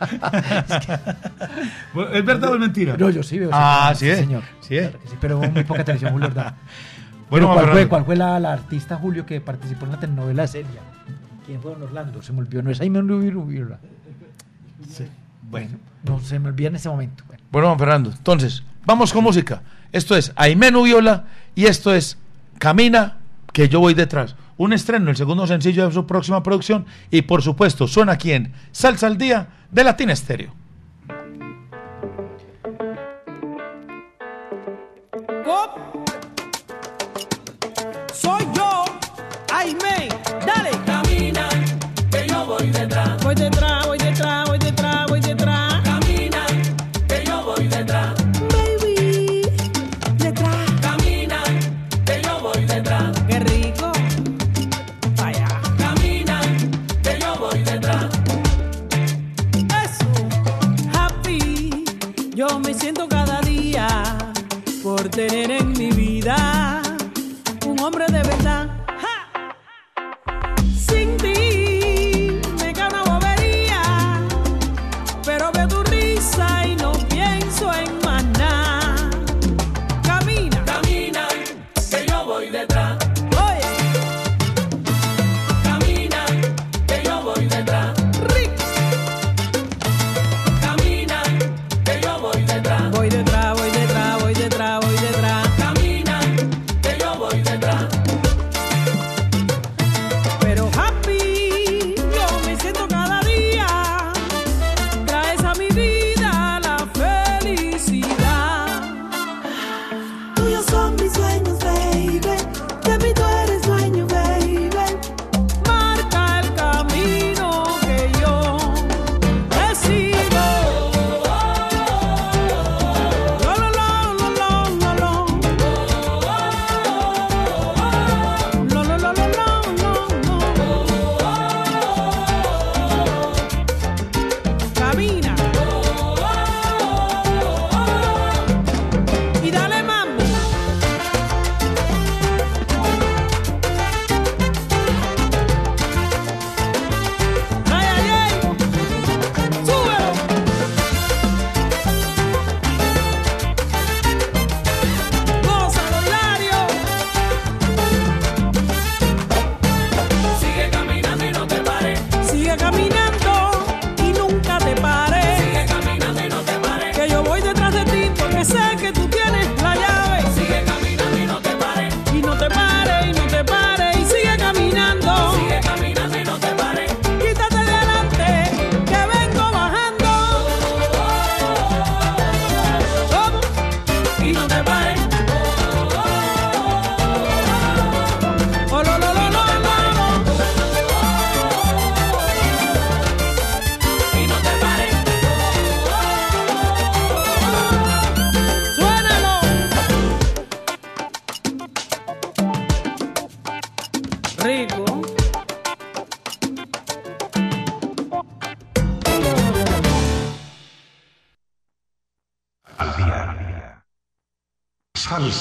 [2.12, 2.96] ¿Es verdad o es mentira?
[2.96, 3.50] No, yo sí veo.
[3.52, 4.18] Ah, sí, sí, es.
[4.18, 4.42] señor.
[4.60, 4.88] Sí, es.
[4.88, 6.54] Claro que sí, pero muy poca televisión, ¿verdad?
[7.30, 10.48] Bueno, ¿cuál fue, cuál fue la, la artista, Julio, que participó en la telenovela de
[10.48, 10.80] Celia?
[11.44, 12.22] ¿Quién fue Don Orlando?
[12.22, 13.78] Se me olvidó, no es Aimé Nubiola.
[15.50, 15.76] Bueno.
[16.04, 17.24] No, se me olvida en ese momento.
[17.26, 19.62] Bueno, Bueno, Fernando, entonces, vamos con música.
[19.92, 21.24] Esto es Aimé Nubiola
[21.54, 22.16] y esto es
[22.58, 23.16] Camina,
[23.52, 24.36] que yo voy detrás.
[24.58, 28.52] Un estreno, el segundo sencillo de su próxima producción y por supuesto suena aquí en
[28.72, 30.52] Salsa al Día de Latina Estéreo.
[38.12, 38.84] Soy yo,
[39.54, 40.08] Aime,
[40.44, 40.70] dale.
[40.84, 41.48] Camina,
[42.10, 42.44] que yo.
[42.46, 43.86] Voy detrás, voy detrás,
[62.38, 63.88] Yo me siento cada día
[64.80, 66.80] por tener en mi vida
[67.66, 68.77] un hombre de verdad.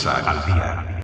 [0.07, 1.03] Salsa al día.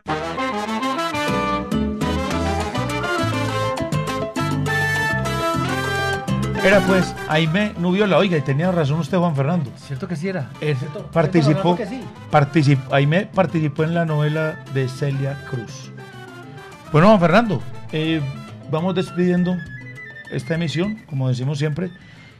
[6.63, 8.17] Era pues Aime Nubiola.
[8.17, 9.73] Oiga, y tenía razón usted, Juan Fernando.
[9.75, 10.49] ¿Cierto que sí era?
[10.61, 11.07] Eh, ¿Cierto?
[11.07, 12.29] participó, ¿Cierto, Fernando, que sí?
[12.31, 15.91] participó, Aime participó en la novela de Celia Cruz.
[16.93, 18.21] Bueno, Juan Fernando, eh,
[18.71, 19.57] vamos despidiendo
[20.31, 21.91] esta emisión, como decimos siempre,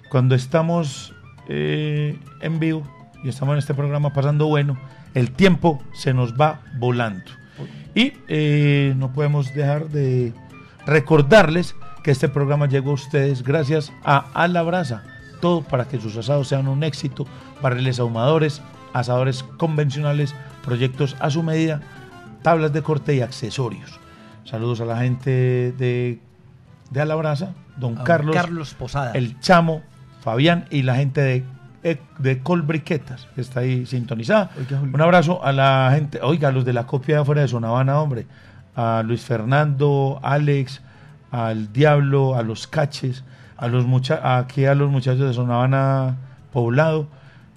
[0.09, 1.13] cuando estamos
[1.49, 2.87] eh, en vivo
[3.21, 4.77] y estamos en este programa pasando bueno,
[5.13, 7.31] el tiempo se nos va volando.
[7.95, 10.33] Y eh, no podemos dejar de
[10.85, 15.03] recordarles que este programa llegó a ustedes gracias a A la Brasa.
[15.39, 17.25] Todo para que sus asados sean un éxito,
[17.61, 18.61] barriles ahumadores,
[18.93, 20.33] asadores convencionales,
[20.63, 21.81] proyectos a su medida,
[22.41, 23.99] tablas de corte y accesorios.
[24.45, 26.19] Saludos a la gente de,
[26.89, 29.11] de A la Brasa, don Carlos, Carlos Posada.
[29.13, 29.81] el Chamo,
[30.21, 31.43] Fabián y la gente de,
[31.83, 34.51] de Colbriquetas, que está ahí sintonizada.
[34.57, 34.81] Oiga.
[34.81, 37.99] Un abrazo a la gente, oiga, a los de la copia de afuera de Sonavana,
[37.99, 38.25] hombre,
[38.75, 40.81] a Luis Fernando, Alex,
[41.31, 43.23] al Diablo, a los Caches,
[43.57, 46.17] a los mucha aquí a los muchachos de Sonavana
[46.53, 47.07] Poblado,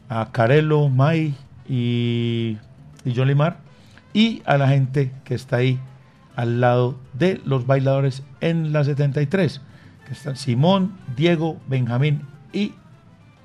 [0.09, 1.35] a Carelo, May
[1.69, 2.59] y,
[3.05, 3.59] y Yolimar,
[4.13, 5.79] y a la gente que está ahí
[6.35, 9.61] al lado de los bailadores en la 73,
[10.07, 12.23] que están Simón, Diego, Benjamín
[12.53, 12.75] y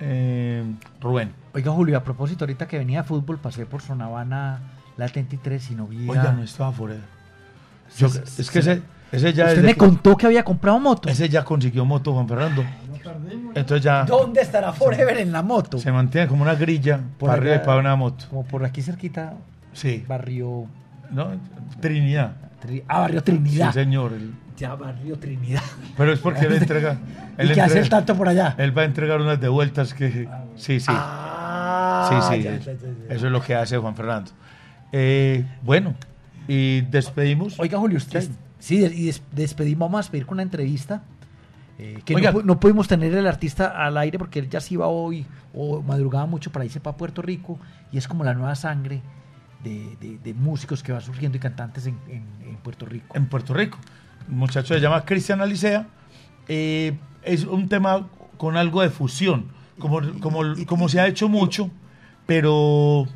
[0.02, 0.64] eh,
[1.00, 1.32] Rubén.
[1.54, 4.60] Oiga, Julio, a propósito, ahorita que venía de fútbol, pasé por Sonavana
[4.98, 6.10] la 33 y no vi.
[6.10, 6.96] Oiga, a- no estaba fuera.
[7.98, 8.82] Yo- Sí, sí, es que ese,
[9.12, 11.08] ese ya Usted me contó que había comprado moto.
[11.10, 12.64] ese ya consiguió moto Juan Fernando.
[13.56, 15.78] Entonces ya ¿Dónde estará Forever en la moto?
[15.78, 18.26] se mantiene como una grilla Por para arriba y para una moto.
[18.30, 19.34] Como por aquí cerquita,
[19.74, 20.04] Sí.
[20.08, 20.66] barrio.
[21.12, 21.28] ¿no?
[21.82, 22.34] Trinidad.
[22.64, 23.74] Tri- ah, barrio Trinidad.
[23.74, 24.14] Sí, señor.
[24.14, 25.62] El- Ya, barrio Trinidad.
[25.98, 26.98] pero es porque él entrega.
[27.38, 28.54] ¿Y Él, qué hace el tanto por allá?
[28.60, 30.28] él va a entregar unas de vueltas que.
[30.56, 30.86] Sí, sí.
[30.90, 32.44] Ah, sí, sí.
[32.44, 33.14] ya, ya, ya.
[33.16, 34.32] Eso es lo que hace Juan Fernando.
[34.92, 35.96] Eh, bueno,
[36.48, 37.60] y despedimos.
[37.60, 38.30] Oiga, Julio, usted.
[38.60, 41.02] Sí, y des- despedimos, vamos a despedir con una entrevista.
[41.80, 42.32] eh, que Oiga.
[42.32, 45.82] no, no pudimos tener el artista al aire porque él ya se iba hoy o
[45.82, 47.58] madrugaba mucho para irse para Puerto Rico
[47.92, 49.02] y es como la nueva sangre
[49.64, 53.16] de, de- de músicos que va surgiendo y cantantes en, en- en Puerto Rico.
[53.16, 53.80] en Puerto Rico.
[54.28, 55.88] Muchacho se llama Cristian Alicea.
[56.48, 56.94] Eh,
[57.24, 58.08] es un tema
[58.38, 59.46] con algo de fusión,
[59.80, 61.70] como, como, como se ha hecho mucho,
[62.26, 63.08] pero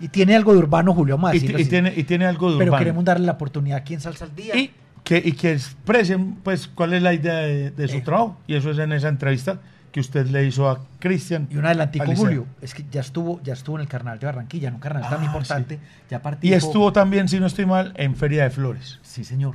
[0.00, 2.70] Y tiene algo de urbano, Julio, a y, y tiene, y tiene algo de Pero
[2.70, 2.78] urbano.
[2.84, 4.56] queremos darle la oportunidad aquí en Salsa al Día.
[4.56, 4.70] y
[5.04, 8.36] que, y que expresen pues cuál es la idea de, de su trabajo.
[8.46, 9.58] Y eso es en esa entrevista
[9.90, 11.48] que usted le hizo a Cristian.
[11.50, 12.24] Y un adelantico, Alicea.
[12.26, 15.08] Julio, es que ya estuvo, ya estuvo en el Carnaval de Barranquilla, en un carnaval
[15.08, 15.78] tan Ah, importante,
[16.10, 18.98] ya Y estuvo también, si no estoy mal, en Feria de Flores.
[19.02, 19.54] Sí, señor.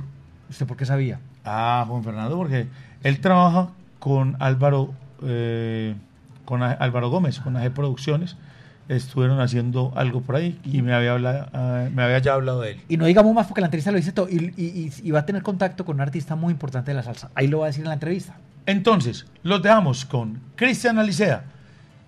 [0.54, 1.18] ¿Usted por qué sabía?
[1.44, 2.68] Ah, Juan Fernando, porque
[3.02, 4.94] él trabaja con Álvaro,
[5.24, 5.96] eh,
[6.44, 8.36] con A- Álvaro Gómez, con AG Producciones.
[8.88, 12.72] Estuvieron haciendo algo por ahí y me había, hablado, ah, me había ya hablado de
[12.72, 12.80] él.
[12.88, 14.28] Y no digamos más porque la entrevista lo dice todo.
[14.28, 17.02] Y, y- y- y va a tener contacto con un artista muy importante de la
[17.02, 17.30] salsa.
[17.34, 18.36] Ahí lo va a decir en la entrevista.
[18.66, 21.44] Entonces, los dejamos con Cristian Alicea.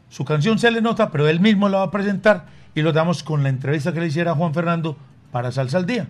[0.09, 2.45] Su canción se le nota, pero él mismo la va a presentar
[2.77, 4.97] y los damos con la entrevista que le hiciera Juan Fernando
[5.33, 6.07] para Salsa al Día.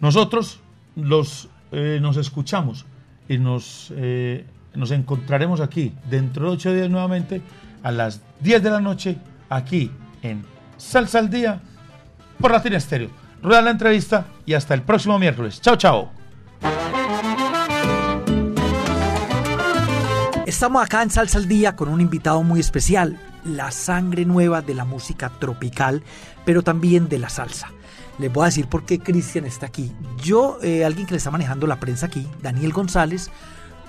[0.00, 0.60] Nosotros
[0.96, 2.84] los, eh, nos escuchamos
[3.28, 4.44] y nos, eh,
[4.74, 7.40] nos encontraremos aquí dentro de ocho días nuevamente
[7.82, 9.16] a las 10 de la noche
[9.48, 9.90] aquí
[10.22, 10.44] en
[10.76, 11.60] Salsa al Día
[12.38, 13.10] por Latina Estéreo.
[13.42, 15.60] Rueda la entrevista y hasta el próximo miércoles.
[15.60, 16.10] Chao, chao.
[20.46, 24.74] Estamos acá en Salsa al Día con un invitado muy especial, la sangre nueva de
[24.74, 26.02] la música tropical,
[26.44, 27.70] pero también de la salsa.
[28.18, 29.92] Les voy a decir por qué Cristian está aquí.
[30.22, 33.30] Yo, eh, alguien que le está manejando la prensa aquí, Daniel González,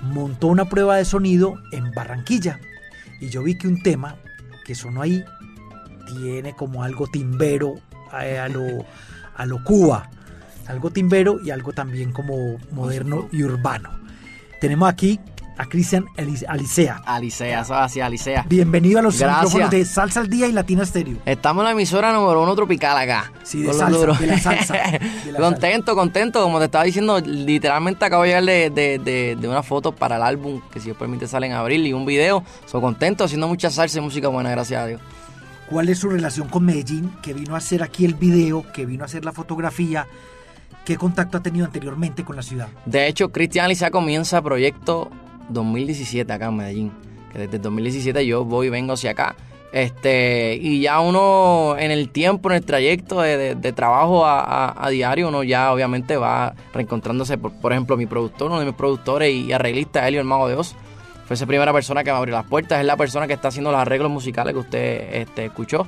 [0.02, 2.60] montó una prueba de sonido en Barranquilla.
[3.20, 4.16] Y yo vi que un tema
[4.66, 5.24] que sonó ahí
[6.08, 7.76] tiene como algo timbero
[8.22, 8.86] eh, a, lo,
[9.36, 10.10] a lo Cuba.
[10.68, 13.90] Algo timbero y algo también como moderno y urbano.
[14.62, 15.20] Tenemos aquí
[15.58, 16.06] a Cristian
[16.48, 17.02] Alicea.
[17.06, 18.46] Alicea, eso es así, Alicea.
[18.48, 21.18] Bienvenido a los micrófonos de Salsa al Día y Latina Stereo.
[21.26, 23.32] Estamos en la emisora número uno tropical acá.
[23.44, 24.74] Sí, de salsa, de la salsa,
[25.26, 26.44] de la contento, contento.
[26.44, 30.16] Como te estaba diciendo, literalmente acabo de llegar de, de, de, de una foto para
[30.18, 32.44] el álbum, que si Dios permite sale en abril, y un video.
[32.66, 35.02] Soy contento, haciendo mucha salsa y música buena, gracias a Dios.
[35.70, 37.12] ¿Cuál es su relación con Medellín?
[37.22, 40.08] Que vino a hacer aquí el video, que vino a hacer la fotografía.
[40.86, 42.68] ¿Qué contacto ha tenido anteriormente con la ciudad?
[42.86, 45.10] De hecho, Cristian Alicea comienza proyecto
[45.50, 46.92] 2017 acá en Medellín.
[47.32, 49.36] Que desde el 2017 yo voy y vengo hacia acá.
[49.72, 55.30] Este, y ya uno en el tiempo, en el trayecto de, trabajo a, a- diario,
[55.30, 57.40] uno ya obviamente va reencontrándose.
[57.40, 60.54] Por, por ejemplo, mi productor, uno de mis productores y arreglista, Elio, el Mago de
[60.56, 60.76] Oz,
[61.26, 62.80] fue esa primera persona que me abrió las puertas.
[62.82, 65.88] Es la persona que está haciendo los arreglos musicales que usted este, escuchó.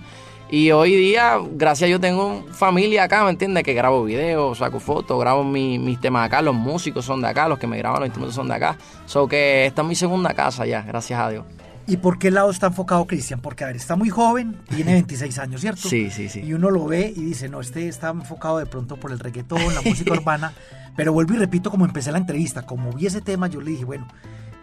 [0.49, 3.63] Y hoy día, gracias a Dios, tengo familia acá, ¿me entiendes?
[3.63, 7.47] Que grabo videos, saco fotos, grabo mi- mis temas acá, los músicos son de acá,
[7.47, 8.77] los que me graban los instrumentos son de acá.
[9.07, 11.45] So que esta es mi segunda casa ya, gracias a Dios.
[11.87, 13.41] ¿Y por qué lado está enfocado Cristian?
[13.41, 15.89] Porque, a ver, está muy joven, tiene 26 años, ¿cierto?
[15.89, 16.41] Sí, sí, sí.
[16.41, 19.73] Y uno lo ve y dice, no, este está enfocado de pronto por el reggaetón,
[19.73, 20.53] la música urbana.
[20.95, 23.83] Pero vuelvo y repito, como empecé la entrevista, como vi ese tema, yo le dije,
[23.83, 24.07] bueno,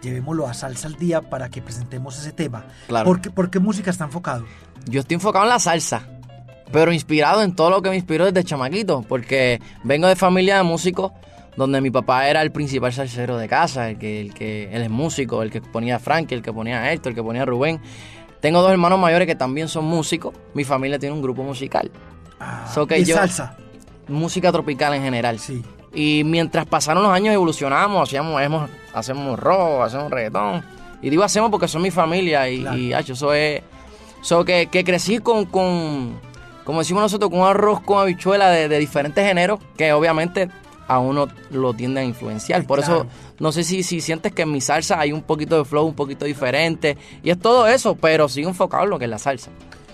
[0.02, 2.66] llevémoslo a salsa al día para que presentemos ese tema.
[2.88, 3.06] Claro.
[3.06, 4.44] ¿Por qué, por qué música está enfocado?
[4.86, 6.08] Yo estoy enfocado en la salsa,
[6.72, 10.62] pero inspirado en todo lo que me inspiró desde chamaquito, porque vengo de familia de
[10.64, 11.12] músicos
[11.56, 14.90] donde mi papá era el principal salsero de casa, el que, el que él es
[14.90, 17.44] músico, el que ponía a Frankie, el que ponía a Héctor, el que ponía a
[17.46, 17.80] Rubén.
[18.40, 20.34] Tengo dos hermanos mayores que también son músicos.
[20.54, 21.90] Mi familia tiene un grupo musical.
[22.72, 23.56] So que ¿Y yo- salsa?
[24.08, 25.38] Música tropical en general.
[25.38, 25.62] Sí.
[25.94, 30.64] Y mientras pasaron los años evolucionamos, hacíamos, hemos- hacemos rock, hacemos reggaetón.
[31.02, 33.62] Y digo hacemos porque son mi familia y, y hacho, eso es...
[34.22, 36.18] So que, que crecí con, con,
[36.64, 40.48] como decimos nosotros, con un arroz con habichuela de, de diferentes géneros que obviamente
[40.86, 42.64] a uno lo tienden a influenciar.
[42.64, 42.94] Por Claro.
[43.02, 43.06] eso,
[43.40, 45.94] no sé si, si sientes que en mi salsa hay un poquito de flow, un
[45.94, 46.96] poquito diferente.
[47.24, 49.50] Y es todo eso, pero sigo enfocado en lo que es la salsa.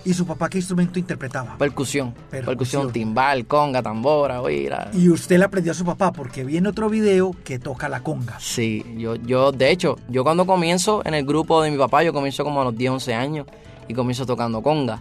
[0.09, 1.55] ¿Y su papá qué instrumento interpretaba?
[1.57, 2.13] Percusión.
[2.31, 2.45] Percusión.
[2.45, 4.89] Percusión, timbal, conga, tambora, oíra.
[4.91, 8.01] Y usted le aprendió a su papá porque vi en otro video que toca la
[8.01, 8.39] conga.
[8.39, 12.11] Sí, yo, yo, de hecho, yo cuando comienzo en el grupo de mi papá, yo
[12.11, 13.45] comienzo como a los 10, 11 años
[13.87, 14.99] y comienzo tocando conga.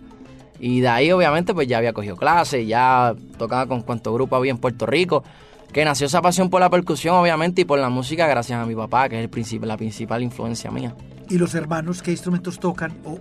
[0.61, 4.50] Y de ahí, obviamente, pues ya había cogido clases, ya tocaba con cuanto grupo había
[4.50, 5.24] en Puerto Rico.
[5.72, 8.74] Que nació esa pasión por la percusión, obviamente, y por la música gracias a mi
[8.74, 10.94] papá, que es el princip- la principal influencia mía.
[11.30, 12.92] ¿Y los hermanos qué instrumentos tocan?
[13.04, 13.18] ¿O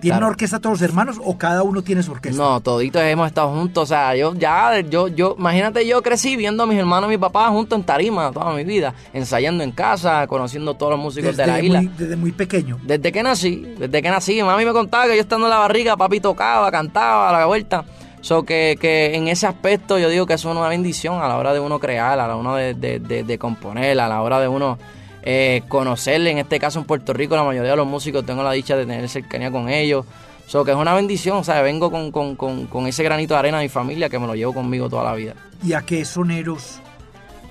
[0.00, 0.26] ¿Tienen Claro.
[0.26, 2.40] una orquesta todos los hermanos o cada uno tiene su orquesta?
[2.40, 3.82] No, toditos hemos estado juntos.
[3.82, 7.18] O sea, yo ya, yo, yo, imagínate, yo crecí viendo a mis hermanos y mi
[7.18, 11.50] papá juntos en tarima toda mi vida, ensayando en casa, conociendo todos los músicos desde,
[11.50, 11.92] de la isla.
[11.98, 12.78] desde muy pequeño.
[12.84, 15.96] Desde que nací, desde que nací, mami me contaba que yo estando en la barriga,
[15.96, 17.84] papi tocaba, cantaba a la vuelta.
[18.20, 21.52] So que, que en ese aspecto yo digo que es una bendición a la hora
[21.52, 24.48] de uno crear, a la hora de, de, de- de componer, a la hora de
[24.48, 24.76] uno
[25.22, 26.30] eh, conocerle.
[26.30, 28.86] En este caso en Puerto Rico la mayoría de los músicos tengo la dicha de
[28.86, 30.04] tener cercanía con ellos.
[30.46, 33.40] So que es una bendición, o sea, vengo con, con, con, con ese granito de
[33.40, 35.34] arena de mi familia que me lo llevo conmigo toda la vida.
[35.62, 36.80] ¿Y a qué soneros,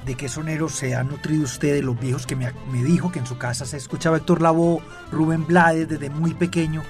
[0.05, 3.19] de qué soneros se ha nutrido usted de los viejos que me, me dijo que
[3.19, 6.81] en su casa se escuchaba Héctor Lavoe, Rubén Blades desde muy pequeño?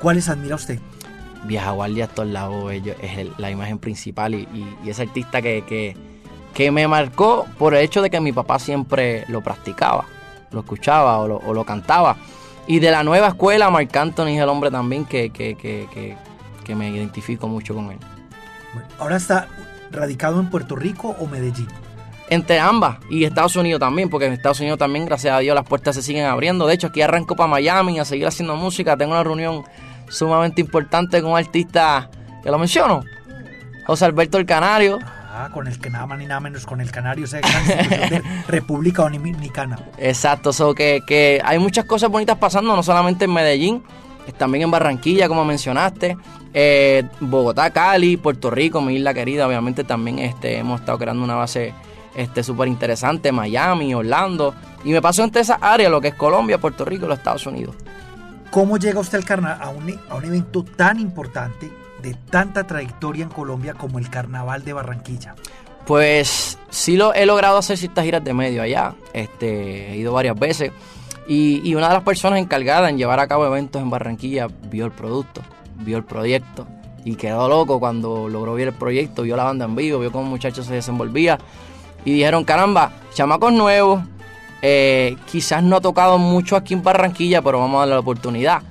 [0.00, 0.78] ¿Cuáles admira usted?
[1.44, 5.64] Vieja Guardia lados ellos es el- la imagen principal y, y- y ese artista que,
[5.68, 5.96] que,
[6.54, 10.04] que me marcó por el hecho de que mi papá siempre lo practicaba,
[10.50, 12.16] lo escuchaba o lo, o lo cantaba.
[12.66, 16.16] Y de la nueva escuela, Marc Anthony es el hombre también que, que, que, que,
[16.64, 17.98] que me identifico mucho con él.
[18.74, 19.48] Bueno, ahora está
[19.90, 21.68] radicado en Puerto Rico o Medellín.
[22.30, 25.64] Entre ambas y Estados Unidos también, porque en Estados Unidos también, gracias a Dios, las
[25.64, 26.66] puertas se siguen abriendo.
[26.66, 28.98] De hecho, aquí arranco para Miami a seguir haciendo música.
[28.98, 29.64] Tengo una reunión
[30.10, 32.10] sumamente importante con un artista
[32.42, 33.02] que lo menciono,
[33.86, 34.98] José Alberto el Canario.
[35.30, 37.66] Ah, con el que nada más ni nada menos con el Canario, institución
[38.10, 39.78] de República Dominicana.
[39.98, 43.82] Exacto, so que, que hay muchas cosas bonitas pasando, no solamente en Medellín,
[44.38, 46.16] también en Barranquilla, como mencionaste,
[46.54, 51.34] eh, Bogotá, Cali, Puerto Rico, mi isla querida, obviamente también este, hemos estado creando una
[51.34, 51.74] base
[52.16, 56.58] este súper interesante, Miami, Orlando, y me paso entre esas áreas, lo que es Colombia,
[56.58, 57.76] Puerto Rico y los Estados Unidos.
[58.50, 61.70] ¿Cómo llega usted al carna- a, un, a un evento tan importante,
[62.02, 65.34] de tanta trayectoria en Colombia como el Carnaval de Barranquilla?
[65.86, 68.94] Pues sí lo he logrado hacer ciertas giras de medio allá.
[69.12, 70.70] Este, he ido varias veces.
[71.26, 74.92] Y, una de las personas encargadas en llevar a cabo eventos en Barranquilla vio el
[74.92, 75.42] producto,
[75.76, 76.66] vio el proyecto.
[77.04, 80.24] Y quedó loco cuando logró ver el proyecto, vio la banda en vivo, vio cómo
[80.24, 81.38] el muchacho se desenvolvía.
[82.04, 84.02] Y dijeron, caramba, chamacos nuevos,
[84.62, 88.62] eh, quizás no ha tocado mucho aquí en Barranquilla, pero vamos a darle la oportunidad.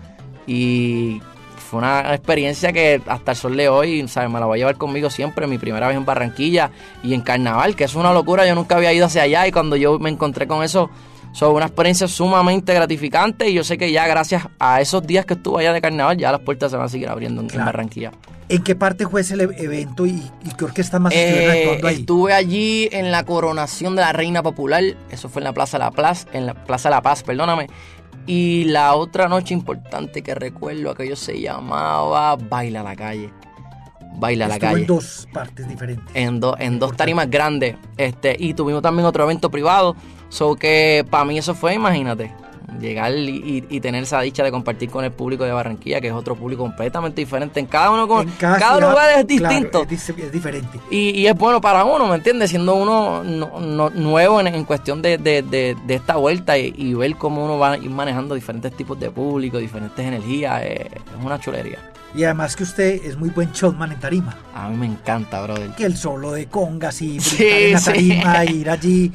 [0.48, 1.22] Y
[1.68, 4.30] fue una experiencia que hasta el sol de hoy, ¿sabes?
[4.30, 6.72] Me la voy a llevar conmigo siempre, mi primera vez en Barranquilla
[7.04, 9.76] y en Carnaval, que es una locura, yo nunca había ido hacia allá y cuando
[9.76, 10.90] yo me encontré con eso,
[11.34, 15.36] fue una experiencia sumamente gratificante y yo sé que ya gracias a esos días que
[15.36, 17.48] estuve allá de Carnaval, ya las puertas se van a seguir abriendo en.
[17.48, 18.12] Barranquilla.
[18.50, 20.12] ¿En qué parte fue ese evento y,
[20.46, 21.96] y qué orquesta más Eh, actuando ahí?
[21.96, 25.92] estuve allí en la coronación de la Reina Popular, eso fue en la Plaza La
[25.92, 27.68] Paz, en la Plaza La Paz, perdóname.
[28.28, 33.32] Y la otra noche importante que recuerdo, aquello se llamaba Baila la calle.
[34.20, 34.82] Baila la Estuvo calle.
[34.82, 36.16] en dos partes diferentes.
[36.16, 37.76] En, do- en dos tarimas grandes.
[37.98, 39.96] Este, y tuvimos también otro evento privado.
[40.30, 42.34] So que para mí eso fue, imagínate,
[42.80, 46.08] llegar y, y- y tener esa dicha de compartir con el público de Barranquilla, que
[46.08, 47.60] es otro público completamente diferente.
[47.60, 49.88] En cada uno con, En cada, cada ciudad, lugar es claro, distinto.
[49.90, 50.80] es, diferente.
[50.92, 52.50] Y, y es bueno para uno, ¿me entiendes?
[52.50, 56.74] Siendo uno no- no- nuevo en, en cuestión de, de- de- de esta vuelta y,
[56.78, 60.88] y ver cómo uno va a ir manejando diferentes tipos de público, diferentes energías, eh,
[60.94, 61.80] es una chulería.
[62.16, 64.36] Y además que usted es muy buen showman en tarima.
[64.56, 65.70] A mí me encanta, brother.
[65.72, 67.86] Que el solo de congas y Sí, en la sí.
[67.86, 69.12] tarima, ir allí,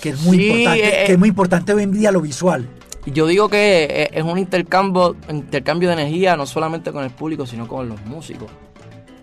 [0.00, 2.66] que es muy Sí, importante, eh, que es muy importante hoy en día lo visual.
[3.12, 7.46] Yo digo que eh, es un intercambio, intercambio de energía no solamente con el público,
[7.46, 8.50] sino con los músicos.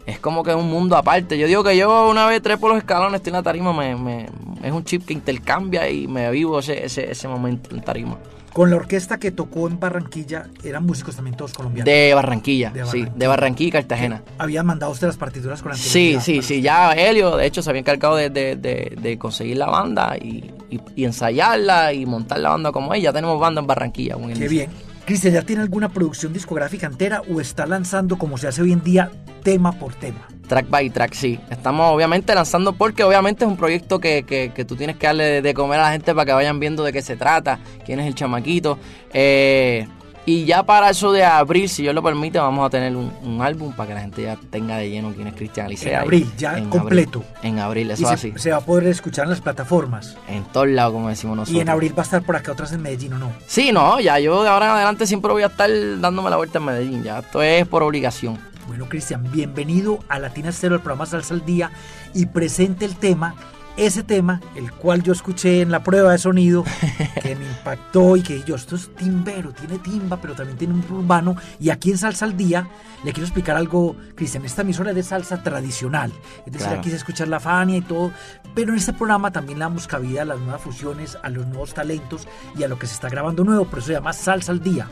[0.05, 1.37] Es como que es un mundo aparte.
[1.37, 4.29] Yo digo que yo una vez trepo los escalones, estoy en la tarima, me, me-
[4.63, 8.17] es un chip que intercambia y me vivo ese, ese, ese momento en tarima.
[8.57, 11.85] Con la orquesta que tocó en Barranquilla, eran músicos también todos colombianos.
[11.85, 13.13] De Barranquilla, De sí, Barranquilla.
[13.15, 14.23] de Barranquilla y Cartagena.
[14.39, 17.81] Habían mandado usted las partituras con Sí, sí, sí, ya Helio, de hecho, se había
[17.81, 22.71] encargado de, de- de- conseguir la banda y, y- y ensayarla y montar la banda
[22.71, 23.03] como ella.
[23.05, 24.15] Ya tenemos banda en Barranquilla.
[24.35, 24.71] Qué bien.
[25.05, 28.81] Cristian, ¿ya tiene alguna producción discográfica entera o está lanzando como se hace hoy en
[28.83, 29.11] día
[29.43, 30.27] tema por tema?
[30.47, 31.39] Track by track, sí.
[31.49, 35.41] Estamos obviamente lanzando porque obviamente es un proyecto que, que- que tú tienes que darle
[35.41, 38.07] de, comer a la gente para que vayan viendo de qué se trata, quién es
[38.07, 38.79] el chamaquito.
[39.13, 39.87] Eh,
[40.25, 43.41] y ya para eso de abril, si Dios lo permite, vamos a tener un, un
[43.41, 45.99] álbum para que la gente ya tenga de lleno quién es Cristian Alicea.
[45.99, 47.19] En abril, ya En completo.
[47.19, 48.33] abril, en abril, eso y se, así.
[48.35, 50.17] se va a poder escuchar en las plataformas.
[50.27, 51.57] En todos lados, como decimos nosotros.
[51.57, 53.31] Y en abril va a estar por acá otras en Medellín o no.
[53.47, 55.69] Sí, no, ya yo de ahora en adelante siempre voy a estar
[56.01, 57.03] dándome la vuelta en Medellín.
[57.03, 58.37] Ya esto es por obligación.
[58.67, 61.71] Bueno, Cristian, bienvenido a Latina Estéreo, el programa Salsa al Día,
[62.13, 63.33] y presente el tema,
[63.77, 66.65] ese tema, el cual yo escuché en la prueba de sonido,
[67.21, 70.83] que me impactó y que yo, esto es timbero, tiene timba, pero también tiene un
[70.89, 72.67] urbano, y aquí en Salsa al Día
[73.05, 76.11] le quiero explicar algo, Cristian, esta emisora es de salsa tradicional,
[76.45, 76.79] es decir, Claro.
[76.79, 78.11] aquí se escucha la Fania y todo,
[78.53, 81.73] pero en este programa también le damos cabida a las nuevas fusiones, a los nuevos
[81.73, 84.59] talentos y a lo que se está grabando nuevo, por eso se llama Salsa al
[84.59, 84.87] Día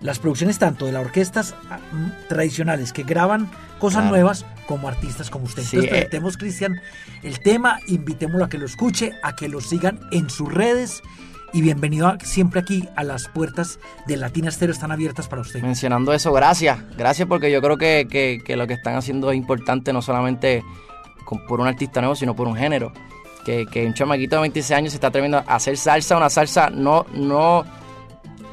[0.00, 4.10] las producciones tanto de las orquestas ah, mm, tradicionales que graban cosas Claro.
[4.16, 5.62] nuevas como artistas como usted.
[5.62, 5.90] Sí, Entonces eh.
[5.90, 6.80] presentemos, Cristian,
[7.22, 11.02] el tema, invitémoslo a que lo escuche, a que lo sigan en sus redes
[11.52, 15.62] y bienvenido a- siempre aquí a las puertas de Latina Estéreo están abiertas para usted.
[15.62, 16.78] Mencionando eso, gracias.
[16.96, 20.62] Gracias porque yo creo que, que- que lo que están haciendo es importante no solamente
[21.24, 22.92] con- por un artista nuevo, sino por un género.
[23.44, 26.68] Que, que un chamaquito de 26 años se está atreviendo a hacer salsa, una salsa
[26.68, 27.64] no, no,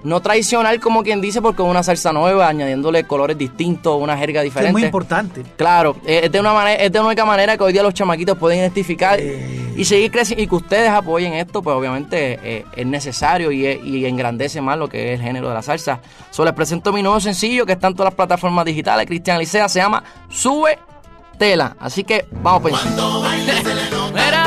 [0.06, 4.42] no tradicional como quien dice, porque es una salsa nueva, añadiéndole colores distintos, una jerga
[4.42, 4.70] diferente.
[4.70, 5.44] es muy importante.
[5.58, 7.94] Claro, eh, es de una manera, es de una única manera que hoy día los
[7.94, 9.74] chamaquitos pueden identificar Eh.
[9.76, 13.84] y seguir creciendo y que ustedes apoyen esto, pues obviamente eh, es necesario y, es-
[13.84, 16.00] y engrandece más lo que es el género de la salsa.
[16.32, 19.68] Solo les presento mi nuevo sencillo que está en todas las plataformas digitales, Cristian Licea,
[19.68, 20.78] se llama Sube
[21.38, 21.76] Tela.
[21.80, 22.74] Así que vamos pues.
[24.14, 24.46] Mira,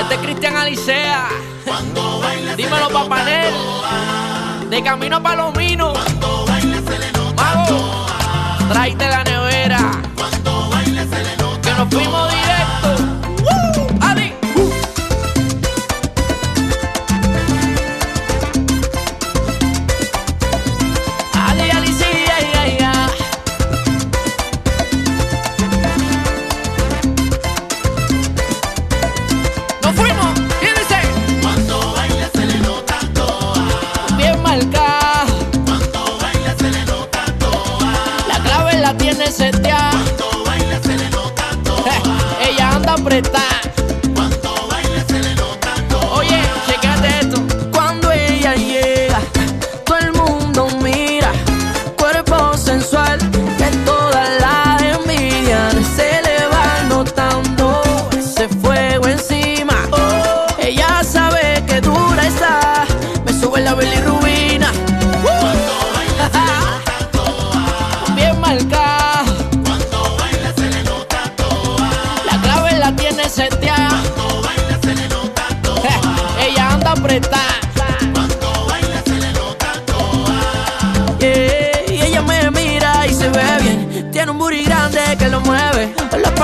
[0.00, 1.26] este es Cristian Alicea.
[2.56, 3.52] Dímelo, Papanel.
[4.68, 5.94] De camino a Palomino.
[7.34, 8.06] Mago,
[8.68, 9.78] tráete la nevera.
[11.62, 12.30] Que nos fuimos
[39.30, 41.44] Cuando baila se le nota
[42.48, 43.47] Ella anda apretada.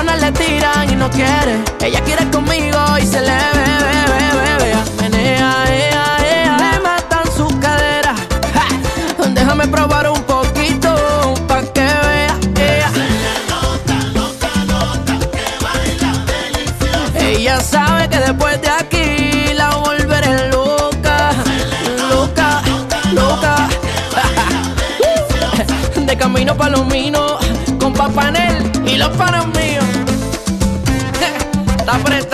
[0.05, 1.62] Le tiran y no quiere.
[1.82, 3.26] Ella quiere conmigo y se le
[3.57, 3.64] ve,
[4.59, 4.74] ve.
[5.02, 6.57] Menea, ea, ea.
[6.57, 8.18] Me matan sus caderas.
[8.55, 8.66] Ja,
[9.34, 10.94] Déjame probar un poquito
[11.46, 12.38] pa' que vea.
[12.57, 12.90] ea.
[17.18, 21.32] Ella sabe que después de aquí la volveré loca,
[22.09, 22.62] loca,
[23.12, 23.68] loca.
[26.07, 27.38] De camino palomino
[27.78, 29.84] con Papanel y los panas míos.
[31.95, 32.34] Está